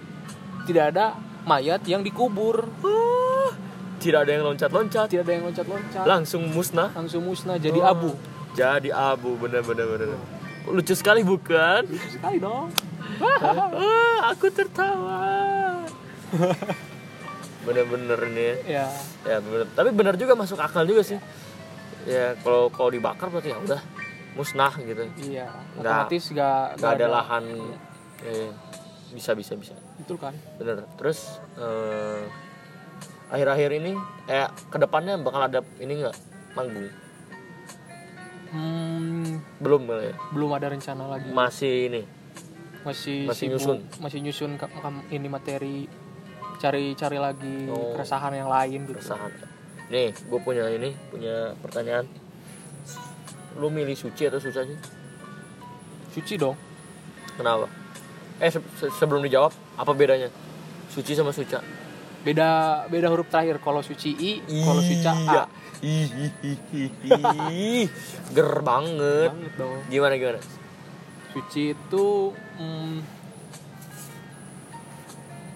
tidak 0.66 0.92
ada 0.94 1.16
mayat 1.48 1.80
yang 1.88 2.04
dikubur. 2.04 2.68
Wah, 2.84 3.54
tidak 4.02 4.28
ada 4.28 4.32
yang 4.36 4.44
loncat-loncat. 4.44 5.08
Tidak 5.08 5.24
ada 5.24 5.34
yang 5.34 5.46
loncat-loncat. 5.48 6.04
Langsung 6.04 6.44
musnah. 6.52 6.92
Langsung 6.92 7.24
musnah 7.24 7.56
jadi 7.56 7.80
Oh. 7.80 7.94
abu 7.94 8.12
jadi 8.58 8.90
abu 8.90 9.38
bener 9.38 9.62
bener 9.62 9.86
bener. 9.86 10.18
Lucu 10.66 10.98
sekali 10.98 11.22
bukan? 11.22 11.86
Lucu 11.86 12.10
sekali 12.10 12.42
dong. 12.42 12.74
Ah, 13.22 14.34
aku 14.34 14.50
tertawa. 14.50 15.86
Bener-bener 17.64 18.20
nih 18.32 18.54
ya 18.66 18.88
ya 19.24 19.38
bener. 19.40 19.68
tapi 19.76 19.92
bener 19.92 20.16
juga 20.16 20.34
masuk 20.34 20.58
akal 20.58 20.84
juga 20.84 21.06
sih. 21.06 21.20
Ya 22.08 22.34
kalau 22.42 22.72
kalau 22.72 22.90
dibakar 22.90 23.28
berarti 23.28 23.52
ya 23.52 23.60
udah 23.60 23.82
musnah 24.34 24.74
gitu. 24.76 25.04
Iya 25.22 25.48
Nggak- 25.78 26.10
otomatis 26.10 26.24
gak, 26.32 26.66
nggak 26.80 26.92
ada 26.96 27.08
lahan 27.10 27.44
ya, 28.24 28.32
ya. 28.32 28.50
bisa 29.12 29.32
bisa 29.36 29.54
bisa. 29.54 29.76
Betul 30.00 30.18
kan? 30.18 30.34
Bener. 30.58 30.88
Terus 30.96 31.40
eh, 31.60 32.24
akhir-akhir 33.28 33.70
ini 33.76 33.94
eh 34.26 34.48
ke 34.72 34.78
depannya 34.80 35.20
bakal 35.20 35.44
ada 35.44 35.60
ini 35.78 36.02
nggak? 36.02 36.16
Manggung 36.56 36.88
hmm, 38.50 39.60
belum 39.60 39.82
ya? 40.04 40.16
Belum 40.32 40.50
ada 40.52 40.68
rencana 40.68 41.04
lagi. 41.08 41.30
Masih 41.30 41.74
ini? 41.88 42.02
Masih 42.82 43.28
Masih 43.28 43.48
sibuk, 43.48 43.60
nyusun? 43.60 43.78
masih 44.00 44.20
nyusun 44.24 44.52
ini 45.10 45.28
materi 45.28 45.90
cari 46.58 46.96
cari 46.96 47.18
lagi 47.20 47.68
Oh. 47.68 47.94
keresahan 47.94 48.32
yang 48.32 48.48
lain 48.48 48.88
gitu. 48.88 48.96
Keresahan. 48.96 49.32
Nih 49.88 50.12
gue 50.12 50.40
punya 50.40 50.68
ini 50.68 50.96
punya 51.08 51.52
pertanyaan. 51.58 52.08
Lu 53.56 53.68
milih 53.68 53.94
suci 53.94 54.26
atau 54.26 54.38
susah 54.38 54.64
sih? 54.64 54.78
Suci 56.12 56.34
dong. 56.36 56.56
Kenapa? 57.36 57.68
Eh 58.40 58.50
se- 58.50 58.64
sebelum 58.94 59.22
dijawab 59.22 59.52
apa 59.76 59.92
bedanya? 59.92 60.30
Suci 60.88 61.14
sama 61.14 61.30
suca 61.30 61.60
beda 62.24 62.86
beda 62.88 63.08
huruf 63.10 63.28
terakhir. 63.28 63.58
Kalau 63.60 63.82
suci 63.82 64.14
i 64.14 64.32
kalau 64.64 64.82
suca 64.82 65.12
Iya. 65.14 65.44
a. 65.44 65.46
Ih. 65.78 67.86
ger 68.34 68.50
banget. 68.62 69.32
Banget 69.34 69.54
dong. 69.58 69.78
Gimana 69.88 70.14
gimana? 70.16 70.40
Suci 71.34 71.72
itu 71.72 72.06
hmm, 72.58 72.96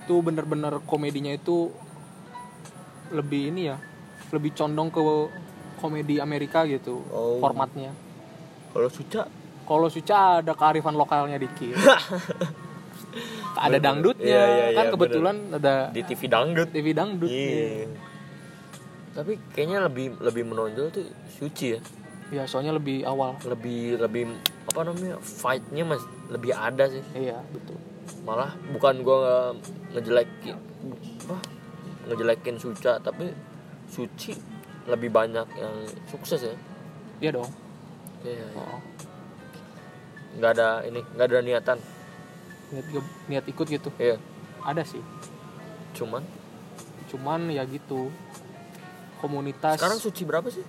itu 0.01 0.15
bener-bener 0.21 0.81
komedinya 0.85 1.31
itu 1.31 1.71
lebih 3.11 3.49
ini 3.49 3.67
ya 3.67 3.77
lebih 4.31 4.53
condong 4.53 4.89
ke 4.89 5.01
komedi 5.81 6.21
Amerika 6.21 6.63
gitu 6.63 7.01
Oh. 7.09 7.41
formatnya. 7.41 7.91
Kalau 8.71 8.87
suca 8.87 9.27
kalau 9.61 9.87
Suca 9.87 10.43
ada 10.43 10.51
kearifan 10.51 10.93
lokalnya 10.93 11.39
dikit 11.39 11.73
ada 13.55 13.77
Bener. 13.77 13.83
dangdutnya 13.83 14.25
Iya, 14.25 14.43
iya, 14.47 14.65
kan 14.77 14.85
iya, 14.87 14.91
kebetulan 14.95 15.35
ada 15.51 15.73
di 15.91 16.01
TV 16.07 16.21
dangdut. 16.31 16.69
TV 16.71 16.87
dangdut 16.95 17.29
iya. 17.31 17.87
tapi 19.11 19.35
kayaknya 19.51 19.83
lebih 19.85 20.15
lebih 20.23 20.43
menonjol 20.47 20.87
tuh 20.87 21.05
suci 21.27 21.75
ya. 21.75 21.79
Ya 22.31 22.43
soalnya 22.47 22.71
lebih 22.71 23.03
awal. 23.03 23.35
Lebih 23.43 23.99
lebih 23.99 24.31
apa 24.71 24.87
namanya 24.87 25.19
fightnya 25.19 25.83
mas 25.83 25.99
lebih 26.31 26.55
ada 26.55 26.87
sih. 26.87 27.03
Iya 27.11 27.43
betul. 27.51 27.75
Malah 28.23 28.55
bukan 28.71 29.03
gua 29.03 29.51
ngejelekin 29.91 30.55
apa 31.27 31.37
ngejelekin 32.07 32.55
suca 32.55 33.03
tapi 33.03 33.35
suci 33.91 34.31
lebih 34.87 35.11
banyak 35.11 35.47
yang 35.59 35.75
sukses 36.07 36.47
ya. 36.47 36.55
Iya 37.19 37.31
dong. 37.35 37.51
Iya, 38.23 38.47
iya. 38.47 38.47
oh. 38.55 38.79
nggak 40.31 40.51
ada 40.55 40.69
ini 40.87 41.01
nggak 41.03 41.27
ada 41.27 41.39
niatan 41.43 41.77
niat 42.71 42.85
niat 43.27 43.45
ikut 43.47 43.67
gitu. 43.67 43.89
Iya. 43.99 44.17
Ada 44.63 44.83
sih. 44.87 45.03
Cuman? 45.95 46.23
Cuman 47.11 47.51
ya 47.51 47.63
gitu. 47.67 48.09
Komunitas. 49.19 49.77
Sekarang 49.77 49.99
suci 50.01 50.25
berapa 50.25 50.47
sih? 50.49 50.63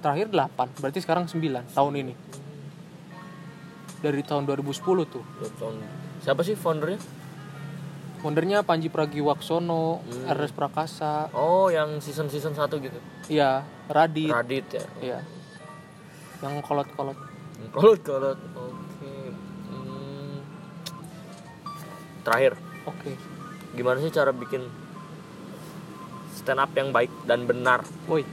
Terakhir 0.00 0.30
8 0.32 0.80
berarti 0.80 0.98
sekarang 1.02 1.26
9 1.28 1.74
tahun 1.74 1.94
ini. 1.98 2.14
Dari 4.00 4.22
tahun 4.22 4.46
2010 4.46 4.80
tuh. 5.08 5.24
Tahun. 5.58 5.74
Siapa 6.22 6.40
sih 6.46 6.54
foundernya? 6.54 7.00
Foundernya 8.22 8.64
Panji 8.64 8.88
Pragiwaksono 8.88 10.00
Hmm. 10.00 10.30
Ernest 10.32 10.56
Prakasa. 10.56 11.28
Oh 11.36 11.68
yang 11.68 12.00
season 12.00 12.32
season 12.32 12.56
satu 12.56 12.80
gitu? 12.80 12.96
Iya 13.28 13.66
Radit. 13.92 14.32
Radit 14.32 14.66
ya. 14.72 14.84
Iya. 15.02 15.18
Yang 16.40 16.64
kolot-kolot. 16.64 17.18
Kolot 17.72 18.00
kolot 18.04 18.38
oke 18.38 18.55
terakhir. 22.26 22.58
Oke. 22.90 23.14
Gimana 23.78 24.02
sih 24.02 24.10
cara 24.10 24.34
bikin 24.34 24.66
stand 26.34 26.58
up 26.58 26.74
yang 26.74 26.90
baik 26.90 27.10
dan 27.22 27.46
benar? 27.46 27.86
Woi. 28.10 28.26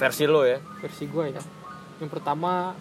Versi 0.00 0.24
lo 0.24 0.48
ya. 0.48 0.56
Versi 0.80 1.04
gue 1.04 1.24
ya. 1.36 1.42
Yang 2.00 2.10
pertama 2.16 2.72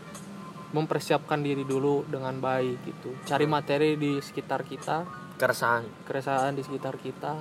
mempersiapkan 0.72 1.44
diri 1.44 1.68
dulu 1.68 2.08
dengan 2.08 2.40
baik 2.40 2.78
gitu. 2.88 3.12
Cari 3.28 3.44
materi 3.44 4.00
di 4.00 4.24
sekitar 4.24 4.64
kita. 4.64 5.04
Keresahan. 5.36 6.08
Keresahan 6.08 6.56
di 6.56 6.64
sekitar 6.64 6.96
kita. 6.96 7.36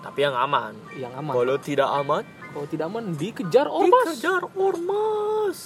Tapi 0.00 0.18
yang 0.20 0.36
aman. 0.36 0.76
Yang 0.96 1.12
aman. 1.16 1.32
Kalau 1.32 1.56
tidak 1.60 1.88
aman? 1.88 2.24
Kalau 2.50 2.66
tidak 2.66 2.86
aman 2.88 3.04
dikejar 3.16 3.68
ormas. 3.68 4.16
Dikejar 4.16 4.42
ormas. 4.56 5.58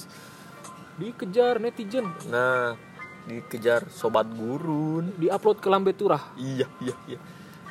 Dikejar 0.94 1.58
netizen. 1.58 2.06
Nah 2.30 2.93
dikejar 3.24 3.88
sobat 3.88 4.28
gurun. 4.28 5.12
Diupload 5.16 5.58
ke 5.60 5.68
lambe 5.72 5.96
turah? 5.96 6.20
Iya 6.36 6.68
iya 6.80 6.96
iya. 7.08 7.18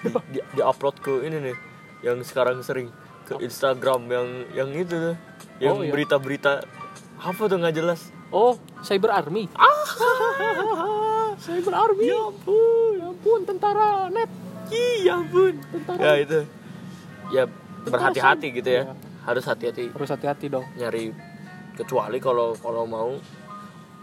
Di, 0.03 0.09
di, 0.33 0.39
di 0.41 0.61
upload 0.61 0.97
ke 0.99 1.23
ini 1.23 1.37
nih 1.39 1.55
yang 2.03 2.19
sekarang 2.25 2.59
sering. 2.65 2.89
Ke 3.23 3.39
Instagram 3.39 4.09
yang 4.11 4.27
yang 4.51 4.69
itu 4.75 4.91
tuh. 4.91 5.15
Yang 5.61 5.75
Oh, 5.79 5.83
iya. 5.85 5.91
berita-berita 5.95 6.51
apa 7.23 7.41
tuh 7.47 7.57
nggak 7.61 7.75
jelas. 7.77 8.11
Oh 8.33 8.57
cyber 8.83 9.13
army. 9.13 9.47
Cyber 11.43 11.73
army. 11.75 12.07
Ya 12.07 12.19
ampun 12.19 12.93
ya 12.99 13.05
ampun. 13.13 13.39
Tentara 13.47 14.07
net. 14.11 14.29
Iya 14.73 15.15
bun 15.27 15.53
tentara 15.71 15.99
ya 16.01 16.13
itu. 16.19 16.39
Ya 17.31 17.43
berhati-hati 17.83 18.47
gitu 18.57 18.69
ya. 18.69 18.83
Iya. 18.89 18.93
harus 19.23 19.43
hati-hati. 19.47 19.87
Harus 19.93 20.09
hati-hati 20.11 20.45
dong. 20.51 20.65
Nyari 20.75 21.13
kecuali 21.79 22.17
kalau 22.19 22.57
kalau 22.59 22.83
mau 22.83 23.15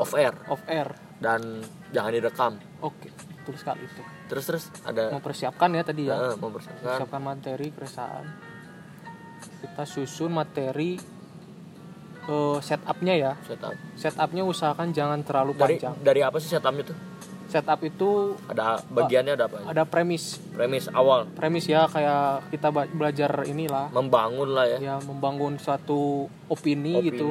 off 0.00 0.12
air. 0.16 0.33
Off 0.49 0.62
air 0.64 1.09
dan 1.20 1.62
jangan 1.92 2.10
direkam. 2.10 2.52
Oke 2.80 3.08
betul 3.50 3.56
sekali 3.56 3.82
itu. 3.82 4.02
Terus 4.30 4.44
terus 4.46 4.64
ada 4.84 5.10
mempersiapkan 5.10 5.68
ya 5.74 5.82
tadi 5.82 6.02
ya. 6.06 6.14
Eh, 6.14 6.36
mempersiapkan. 6.38 6.98
Siapkan 7.02 7.22
materi 7.22 7.68
keresahan 7.73 8.26
kita 9.60 9.82
susun 9.88 10.30
materi 10.32 11.00
eh, 12.28 12.58
setupnya 12.62 13.14
ya. 13.16 13.32
Setup. 13.42 13.75
Setupnya 13.97 14.42
usahakan 14.47 14.92
jangan 14.95 15.21
terlalu 15.25 15.56
dari 15.56 15.76
panjang. 15.80 15.95
dari 16.00 16.21
apa 16.23 16.36
sih 16.38 16.52
setupnya 16.52 16.92
tuh? 16.92 16.99
Setup 17.50 17.82
itu 17.82 18.38
ada 18.47 18.78
bagiannya 18.86 19.34
ada 19.34 19.50
apa 19.50 19.56
aja? 19.58 19.66
ada 19.75 19.82
premis. 19.82 20.38
Premis 20.54 20.86
awal. 20.95 21.26
Premis 21.34 21.66
ya 21.66 21.90
kayak 21.90 22.54
kita 22.54 22.71
belajar 22.71 23.42
inilah. 23.42 23.90
Membangun 23.90 24.54
lah 24.54 24.71
ya. 24.71 24.78
Ya 24.78 24.97
membangun 25.02 25.58
suatu 25.58 26.30
opini, 26.47 26.95
Opini. 26.95 27.08
gitu 27.10 27.28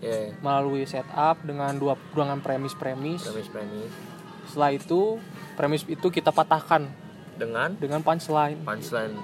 ya 0.00 0.32
melalui 0.40 0.88
setup 0.88 1.44
dengan 1.44 1.76
dua 1.76 1.94
dengan 2.16 2.40
premis-premis. 2.40 3.24
Premis 3.24 3.48
premis 3.52 3.92
setelah 4.50 4.74
itu 4.74 5.22
premis 5.54 5.86
itu 5.86 6.06
kita 6.10 6.34
patahkan. 6.34 6.90
Dengan? 7.38 7.78
Dengan 7.78 8.02
punchline. 8.02 8.58
Punchline. 8.66 9.14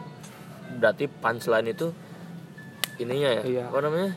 Berarti 0.79 1.11
punchline 1.11 1.75
itu 1.75 1.91
ininya 3.03 3.43
ya? 3.43 3.43
Iya. 3.43 3.65
apa 3.69 3.79
namanya? 3.83 4.11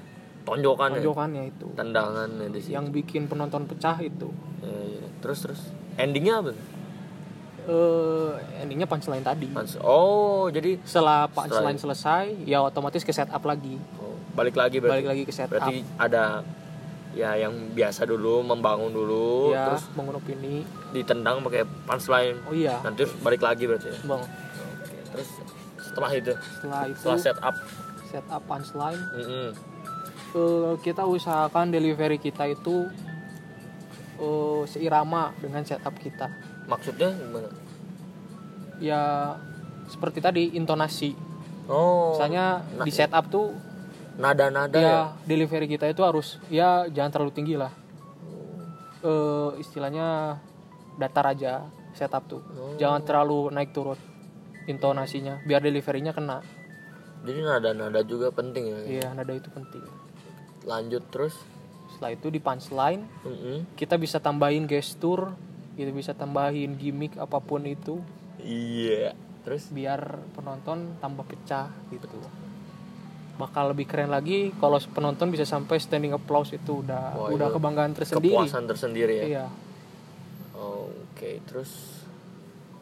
Tonjokan 0.46 0.90
ya 0.94 0.96
tonjokannya 1.02 1.44
itu. 1.50 1.68
Tendangan 1.74 2.30
ya 2.30 2.48
di 2.54 2.60
situ. 2.62 2.74
Yang 2.78 2.86
bikin 3.02 3.22
penonton 3.26 3.66
pecah 3.66 3.98
itu. 4.00 4.30
Ya, 4.62 5.02
ya. 5.02 5.06
terus 5.20 5.42
terus. 5.44 5.62
Endingnya 5.98 6.46
apa? 6.46 6.54
Eh 7.68 8.32
endingnya 8.64 8.88
punchline 8.88 9.26
tadi. 9.26 9.50
Punch- 9.52 9.82
oh 9.82 10.48
jadi 10.54 10.78
setelah 10.86 11.26
punchline 11.28 11.82
selesai 11.82 12.46
ya 12.46 12.62
otomatis 12.62 13.02
ke 13.02 13.12
setup 13.12 13.44
lagi 13.44 13.82
balik 14.40 14.56
lagi 14.56 14.80
berarti. 14.80 14.96
Balik 14.96 15.08
lagi 15.12 15.24
ke 15.28 15.34
setup. 15.36 15.52
Berarti 15.52 15.76
ada 16.00 16.24
ya 17.12 17.34
yang 17.36 17.74
biasa 17.74 18.06
dulu 18.06 18.46
membangun 18.46 18.94
dulu 18.94 19.50
ya 19.50 19.74
terus 19.74 19.90
bangun 19.98 20.16
opini. 20.22 20.62
ditendang 20.96 21.42
pakai 21.44 21.66
punchline. 21.84 22.38
Oh 22.48 22.54
iya. 22.56 22.80
Nanti 22.86 23.04
terus 23.04 23.14
balik 23.20 23.42
lagi 23.44 23.64
berarti 23.68 23.88
ya? 23.92 23.98
Bang 24.08 24.24
Oke, 24.24 24.98
terus 25.12 25.30
setelah 25.82 26.12
itu? 26.16 26.34
Setelah 26.38 26.82
itu 26.88 26.98
setelah 27.02 27.20
setup. 27.20 27.56
setup 28.08 28.42
punchline. 28.48 29.02
Mm-mm. 29.14 29.48
eh, 30.30 30.74
kita 30.86 31.04
usahakan 31.04 31.74
delivery 31.74 32.22
kita 32.22 32.46
itu 32.48 32.88
eh, 34.22 34.62
seirama 34.70 35.34
dengan 35.42 35.66
setup 35.66 35.98
kita. 35.98 36.30
Maksudnya 36.70 37.10
gimana? 37.10 37.50
Ya 38.80 39.02
seperti 39.90 40.22
tadi 40.22 40.54
intonasi. 40.54 41.18
Oh. 41.66 42.14
Misalnya 42.14 42.62
na- 42.78 42.86
di 42.86 42.92
setup 42.94 43.26
tuh 43.34 43.54
nada-nada 44.20 44.76
ya 44.76 44.84
ya? 44.84 45.00
delivery 45.24 45.66
kita 45.72 45.88
itu 45.88 46.04
harus 46.04 46.36
ya 46.52 46.86
jangan 46.92 47.12
terlalu 47.16 47.32
tinggi 47.32 47.56
lah. 47.56 47.72
Eh 49.00 49.52
istilahnya 49.64 50.36
datar 51.00 51.32
aja 51.32 51.64
setup 51.96 52.28
tuh. 52.28 52.44
Oh. 52.54 52.76
jangan 52.76 53.02
terlalu 53.08 53.50
naik 53.56 53.72
turun 53.72 53.96
intonasinya 54.68 55.40
biar 55.48 55.64
deliverynya 55.64 56.12
kena. 56.12 56.44
Jadi 57.24 57.40
nada-nada 57.44 58.00
juga 58.04 58.32
penting 58.32 58.64
ya? 58.68 58.80
Iya 59.00 59.08
nada 59.16 59.32
itu 59.32 59.48
penting. 59.48 59.84
Lanjut 60.68 61.04
terus? 61.08 61.36
Setelah 61.96 62.12
itu 62.14 62.28
di 62.28 62.40
punchline 62.44 63.08
Mm-mm. 63.24 63.58
kita 63.80 63.96
bisa 63.96 64.20
tambahin 64.20 64.68
gestur 64.68 65.34
kita 65.80 65.96
bisa 65.96 66.12
tambahin 66.12 66.76
gimmick 66.76 67.16
apa 67.16 67.40
pun 67.40 67.64
itu. 67.64 68.04
Iya 68.44 69.16
terus? 69.48 69.72
Biar 69.72 70.20
penonton 70.36 71.00
tambah 71.00 71.24
pecah 71.24 71.72
gitu 71.88 72.04
bakal 73.40 73.72
lebih 73.72 73.88
keren 73.88 74.12
lagi 74.12 74.52
kalau 74.60 74.76
penonton 74.92 75.32
bisa 75.32 75.48
sampai 75.48 75.80
standing 75.80 76.12
applause 76.12 76.52
itu. 76.52 76.84
Udah 76.84 77.16
Wah, 77.16 77.32
udah 77.32 77.48
kebanggaan 77.50 77.96
tersendiri. 77.96 78.36
kepuasan 78.36 78.68
tersendiri 78.68 79.14
ya? 79.16 79.26
Iya. 79.26 79.46
Oke 80.54 81.40
terus 81.48 82.04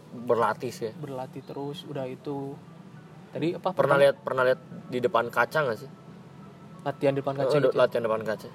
berlatih 0.10 0.74
sih 0.74 0.89
ya? 0.89 0.93
Berlatih 0.98 1.46
terus 1.46 1.86
udah 1.86 2.10
itu. 2.10 2.58
Tadi 3.30 3.54
apa? 3.54 3.70
Pernah 3.72 3.98
lihat 4.02 4.15
pernah 4.17 4.41
lihat 4.41 4.60
di 4.89 4.98
depan 4.98 5.30
kaca 5.30 5.60
nggak 5.62 5.78
sih? 5.78 5.89
Latihan 6.82 7.13
di 7.13 7.22
depan 7.22 7.36
kaca 7.38 7.54
Oh, 7.54 7.60
gitu 7.60 7.70
ya? 7.70 7.78
latihan 7.78 8.04
depan 8.04 8.22
kaca. 8.26 8.50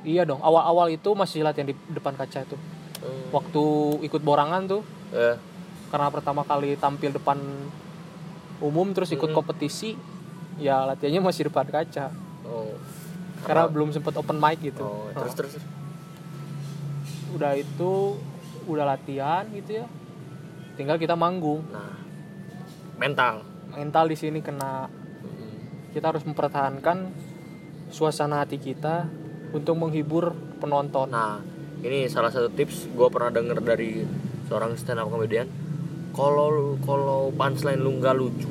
Iya 0.00 0.22
dong 0.24 0.40
awal-awal 0.40 0.88
itu 0.88 1.12
masih 1.12 1.44
latihan 1.44 1.66
di 1.66 1.74
depan 1.90 2.14
kaca 2.14 2.46
itu. 2.46 2.56
Hmm. 3.00 3.32
waktu 3.32 3.64
ikut 4.04 4.20
borangan 4.20 4.68
tuh. 4.68 4.82
Ya 5.10 5.40
karena 5.90 6.06
pertama 6.06 6.46
kali 6.46 6.78
tampil 6.78 7.10
depan 7.10 7.34
umum 8.62 8.94
terus 8.94 9.10
ikut 9.10 9.26
Mm-mm. 9.26 9.34
kompetisi 9.34 9.98
ya 10.60 10.84
latihannya 10.84 11.24
masih 11.24 11.48
depan 11.48 11.66
kaca. 11.66 12.12
Oh. 12.44 12.76
Karena 13.42 13.66
belum 13.72 13.90
sempet 13.90 14.12
open 14.20 14.36
mic 14.36 14.60
gitu. 14.60 14.84
Oh 14.84 15.08
Nah, 15.10 15.24
terus 15.24 15.34
terus. 15.34 15.54
Udah 17.32 17.56
itu 17.56 18.20
udah 18.68 18.84
latihan 18.84 19.48
gitu 19.50 19.82
ya. 19.82 19.86
Tinggal 20.76 21.00
kita 21.00 21.16
manggung. 21.16 21.64
Nah 21.72 22.00
mental. 23.00 23.40
Mental 23.72 24.04
di 24.12 24.16
sini 24.20 24.44
kena. 24.44 24.92
Kita 25.90 26.12
harus 26.12 26.22
mempertahankan 26.28 27.10
suasana 27.90 28.44
hati 28.44 28.60
kita 28.60 29.08
untuk 29.50 29.74
menghibur 29.80 30.36
penonton. 30.60 31.10
Nah, 31.10 31.42
ini 31.82 32.06
salah 32.06 32.30
satu 32.30 32.52
tips 32.52 32.92
gue 32.92 33.08
pernah 33.10 33.32
denger 33.34 33.58
dari 33.64 34.04
seorang 34.46 34.76
stand 34.78 35.02
up 35.02 35.10
comedian. 35.10 35.48
Kalau 36.14 36.78
kalau 36.84 37.32
punchline 37.34 37.80
lu 37.80 37.98
nggak 37.98 38.14
lucu, 38.14 38.50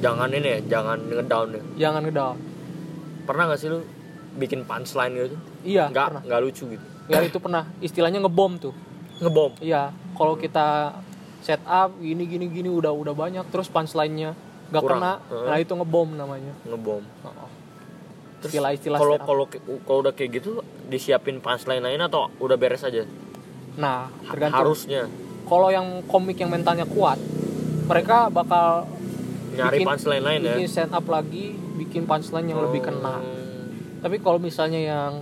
jangan 0.00 0.28
ini 0.32 0.48
ya, 0.48 0.60
jangan 0.78 0.98
ngedown 1.04 1.48
ya. 1.54 1.62
jangan 1.88 2.00
ngedown. 2.08 2.36
Pernah 3.28 3.42
nggak 3.52 3.60
sih 3.60 3.68
lu 3.70 3.80
bikin 4.40 4.64
punchline 4.64 5.12
gitu? 5.14 5.36
Iya 5.62 5.92
nggak 5.92 6.06
pernah. 6.08 6.22
nggak 6.26 6.40
lucu 6.42 6.64
gitu. 6.74 6.86
Ya 7.10 7.18
itu 7.22 7.38
pernah. 7.38 7.64
Istilahnya 7.84 8.18
ngebom 8.24 8.52
tuh. 8.58 8.74
Ngebom? 9.20 9.52
Iya 9.60 9.92
kalau 10.16 10.34
kita 10.36 10.98
set 11.40 11.60
up 11.64 11.96
gini 12.00 12.28
gini 12.28 12.46
gini 12.52 12.68
udah 12.68 12.92
udah 12.92 13.16
banyak 13.16 13.48
terus 13.48 13.72
punchline-nya 13.72 14.36
nggak 14.70 14.82
Kurang. 14.84 15.00
kena 15.00 15.12
Heeh. 15.32 15.46
nah 15.48 15.56
itu 15.60 15.72
ngebom 15.76 16.08
namanya. 16.16 16.52
Ngebom. 16.68 17.02
Oh. 17.24 17.50
Terus 18.40 18.56
istilah-istilah 18.56 18.98
kalau 18.98 19.16
kalau 19.20 19.44
kalau 19.84 19.98
udah 20.04 20.14
kayak 20.16 20.40
gitu 20.40 20.64
disiapin 20.88 21.44
punchline 21.44 21.84
lain 21.84 22.00
atau 22.00 22.32
udah 22.40 22.56
beres 22.56 22.84
aja? 22.84 23.04
Nah 23.76 24.08
tergantung. 24.30 24.64
harusnya. 24.64 25.10
Kalau 25.44 25.68
yang 25.74 26.06
komik 26.06 26.38
yang 26.38 26.52
mentalnya 26.52 26.86
kuat 26.86 27.18
mereka 27.90 28.30
bakal 28.30 28.86
nyari 29.60 29.76
Bikin- 29.76 29.86
punchline 29.86 30.24
lain 30.24 30.40
ya 30.40 30.54
bikin 30.56 30.68
stand 30.68 30.92
up 30.92 31.06
lagi 31.06 31.44
bikin 31.76 32.02
punchline 32.04 32.46
yang 32.46 32.60
lebih 32.60 32.80
kena 32.80 33.16
Hmm, 33.16 33.68
tapi 34.00 34.16
kalau 34.18 34.38
misalnya 34.38 34.80
yang 34.80 35.12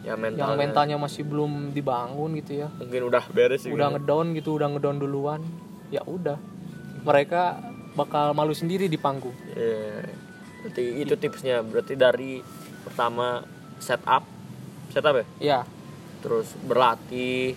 ya 0.00 0.14
mentalnya, 0.14 0.44
yang 0.46 0.52
mentalnya 0.54 0.96
masih 0.96 1.24
belum 1.24 1.72
dibangun 1.72 2.36
gitu 2.36 2.52
ya 2.58 2.68
mungkin 2.74 3.02
udah 3.06 3.24
beres 3.30 3.62
udah 3.62 3.70
kayaknya. 3.70 3.88
ngedown 3.96 4.26
gitu 4.34 4.50
udah 4.54 4.68
ngedown 4.70 4.96
duluan 4.96 5.40
ya 5.88 6.00
udah 6.02 6.36
mereka 7.00 7.56
bakal 7.90 8.32
malu 8.32 8.52
sendiri 8.52 8.86
di 8.86 8.96
panggung 8.96 9.34
Iya. 9.50 10.04
Berarti 10.60 10.84
itu 10.94 11.14
tipsnya. 11.16 11.64
Berarti 11.64 11.96
dari 11.96 12.36
pertama 12.82 13.40
setup, 13.78 14.28
setup 14.88 15.16
ya. 15.16 15.24
ya 15.40 15.60
Terus 16.20 16.52
berlatih, 16.60 17.56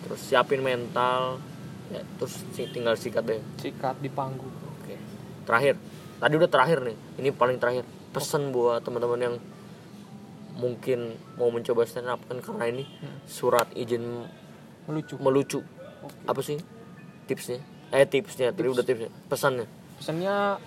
terus 0.00 0.20
siapin 0.22 0.62
mental, 0.62 1.42
ya, 1.90 1.98
terus 2.14 2.38
tinggal 2.70 2.94
sikat 2.94 3.26
deh. 3.26 3.42
sikat 3.58 3.98
di 3.98 4.06
panggung. 4.08 4.46
Terakhir, 5.44 5.74
tadi 6.16 6.34
udah 6.34 6.48
terakhir 6.48 6.78
nih. 6.82 6.96
Ini 7.18 7.28
paling 7.30 7.56
terakhir. 7.56 7.84
Pesan 8.10 8.50
buat 8.50 8.80
teman-teman 8.80 9.20
yang 9.20 9.34
mungkin 10.54 11.18
mau 11.34 11.50
mencoba 11.50 11.82
stand 11.82 12.06
up 12.06 12.22
kan 12.24 12.38
karena 12.38 12.64
ini 12.70 12.84
surat 13.26 13.66
izin 13.74 14.22
melucu 14.86 15.18
melucu. 15.18 15.60
Apa 16.24 16.40
sih 16.40 16.60
tipsnya? 17.24 17.58
Eh 17.90 18.04
tipsnya, 18.04 18.50
tadi 18.50 18.68
udah 18.68 18.82
tipsnya. 18.82 19.10
Pesannya. 19.26 19.66
pesannya 19.94 20.58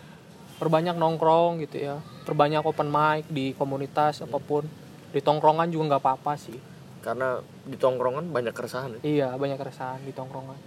perbanyak 0.57 0.95
nongkrong 0.95 1.61
gitu 1.61 1.77
ya 1.77 1.95
perbanyak 2.23 2.63
open 2.63 2.87
mic 2.87 3.27
di 3.27 3.51
komunitas 3.53 4.23
apa 4.23 4.39
pun 4.39 4.65
di 5.07 5.19
tongkrongan 5.19 5.69
juga 5.69 5.93
nggak 5.93 6.01
apa-apa 6.01 6.33
sih 6.33 6.57
Karena 7.03 7.37
di 7.61 7.75
tongkrongan 7.75 8.31
banyak 8.31 8.51
keresahan. 8.51 8.97
ya. 8.97 8.99
iya 9.03 9.27
banyak 9.35 9.59
keresahan 9.59 10.01
di 10.01 10.09
tongkrongan 10.09 10.57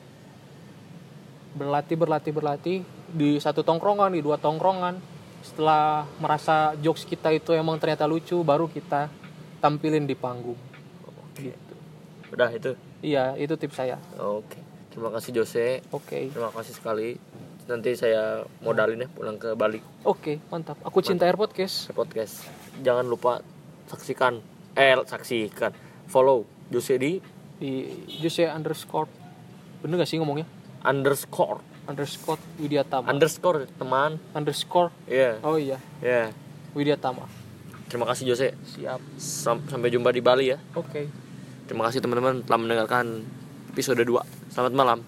berlatih 1.50 1.96
berlatih 1.98 2.30
berlatih 2.30 2.78
di 3.14 3.38
satu 3.42 3.66
tongkrongan 3.66 4.14
di 4.14 4.20
dua 4.22 4.38
tongkrongan. 4.40 4.98
Setelah 5.40 6.04
merasa 6.20 6.76
jokes 6.78 7.08
kita 7.08 7.32
itu 7.32 7.56
emang 7.56 7.80
ternyata 7.80 8.04
lucu 8.04 8.36
baru 8.44 8.68
kita 8.68 9.08
tampilin 9.60 10.04
di 10.04 10.12
panggung. 10.12 10.58
Gitu. 11.36 11.74
Udah 12.30 12.52
itu. 12.52 12.76
iya 13.00 13.32
itu 13.40 13.56
tips 13.56 13.76
saya. 13.80 13.96
Oke. 14.20 14.60
Terima 14.90 15.08
kasih 15.14 15.30
Jose. 15.40 15.80
oke. 15.94 16.34
Terima 16.34 16.52
kasih 16.52 16.74
sekali. 16.76 17.16
Nanti 17.70 17.94
saya 17.94 18.42
modalin 18.60 19.06
ya 19.06 19.08
pulang 19.08 19.38
ke 19.38 19.54
Bali. 19.56 19.80
Oke 20.04 20.42
mantap. 20.52 20.76
Aku 20.84 21.00
cinta 21.00 21.24
air 21.24 21.40
podcast. 21.40 21.88
Ke 21.88 21.94
podcast. 21.96 22.44
Jangan 22.84 23.08
lupa 23.08 23.40
saksikan 23.88 24.42
eh 24.76 24.98
saksikan. 25.08 25.72
Follow 26.10 26.44
Jose 26.68 26.98
di 27.00 27.22
di 27.56 27.88
Jose 28.20 28.44
underscore. 28.50 29.08
Bener 29.80 30.04
gak 30.04 30.10
sih 30.12 30.20
ngomongnya? 30.20 30.60
underscore 30.84 31.60
underscore 31.90 32.38
Widiatama 32.56 33.10
underscore 33.10 33.66
teman. 33.72 34.22
underscore 34.30 34.94
Iya. 35.04 35.42
oh 35.42 35.58
iya 35.58 35.76
Iya. 35.98 36.30
Widiatama 36.72 37.26
Terima 37.84 38.06
kasih 38.06 38.30
Jose. 38.30 38.54
siap 38.64 39.02
Sam- 39.16 39.66
sampai 39.66 39.90
jumpa 39.90 40.08
di 40.08 40.22
Bali 40.22 40.48
ya. 40.48 40.58
oke 40.72 41.10
Terima 41.66 41.86
kasih 41.86 41.98
teman-teman 41.98 42.42
telah 42.42 42.58
mendengarkan 42.58 43.22
episode 43.68 43.98
2. 43.98 44.22
Selamat 44.50 44.74
malam. 44.74 44.98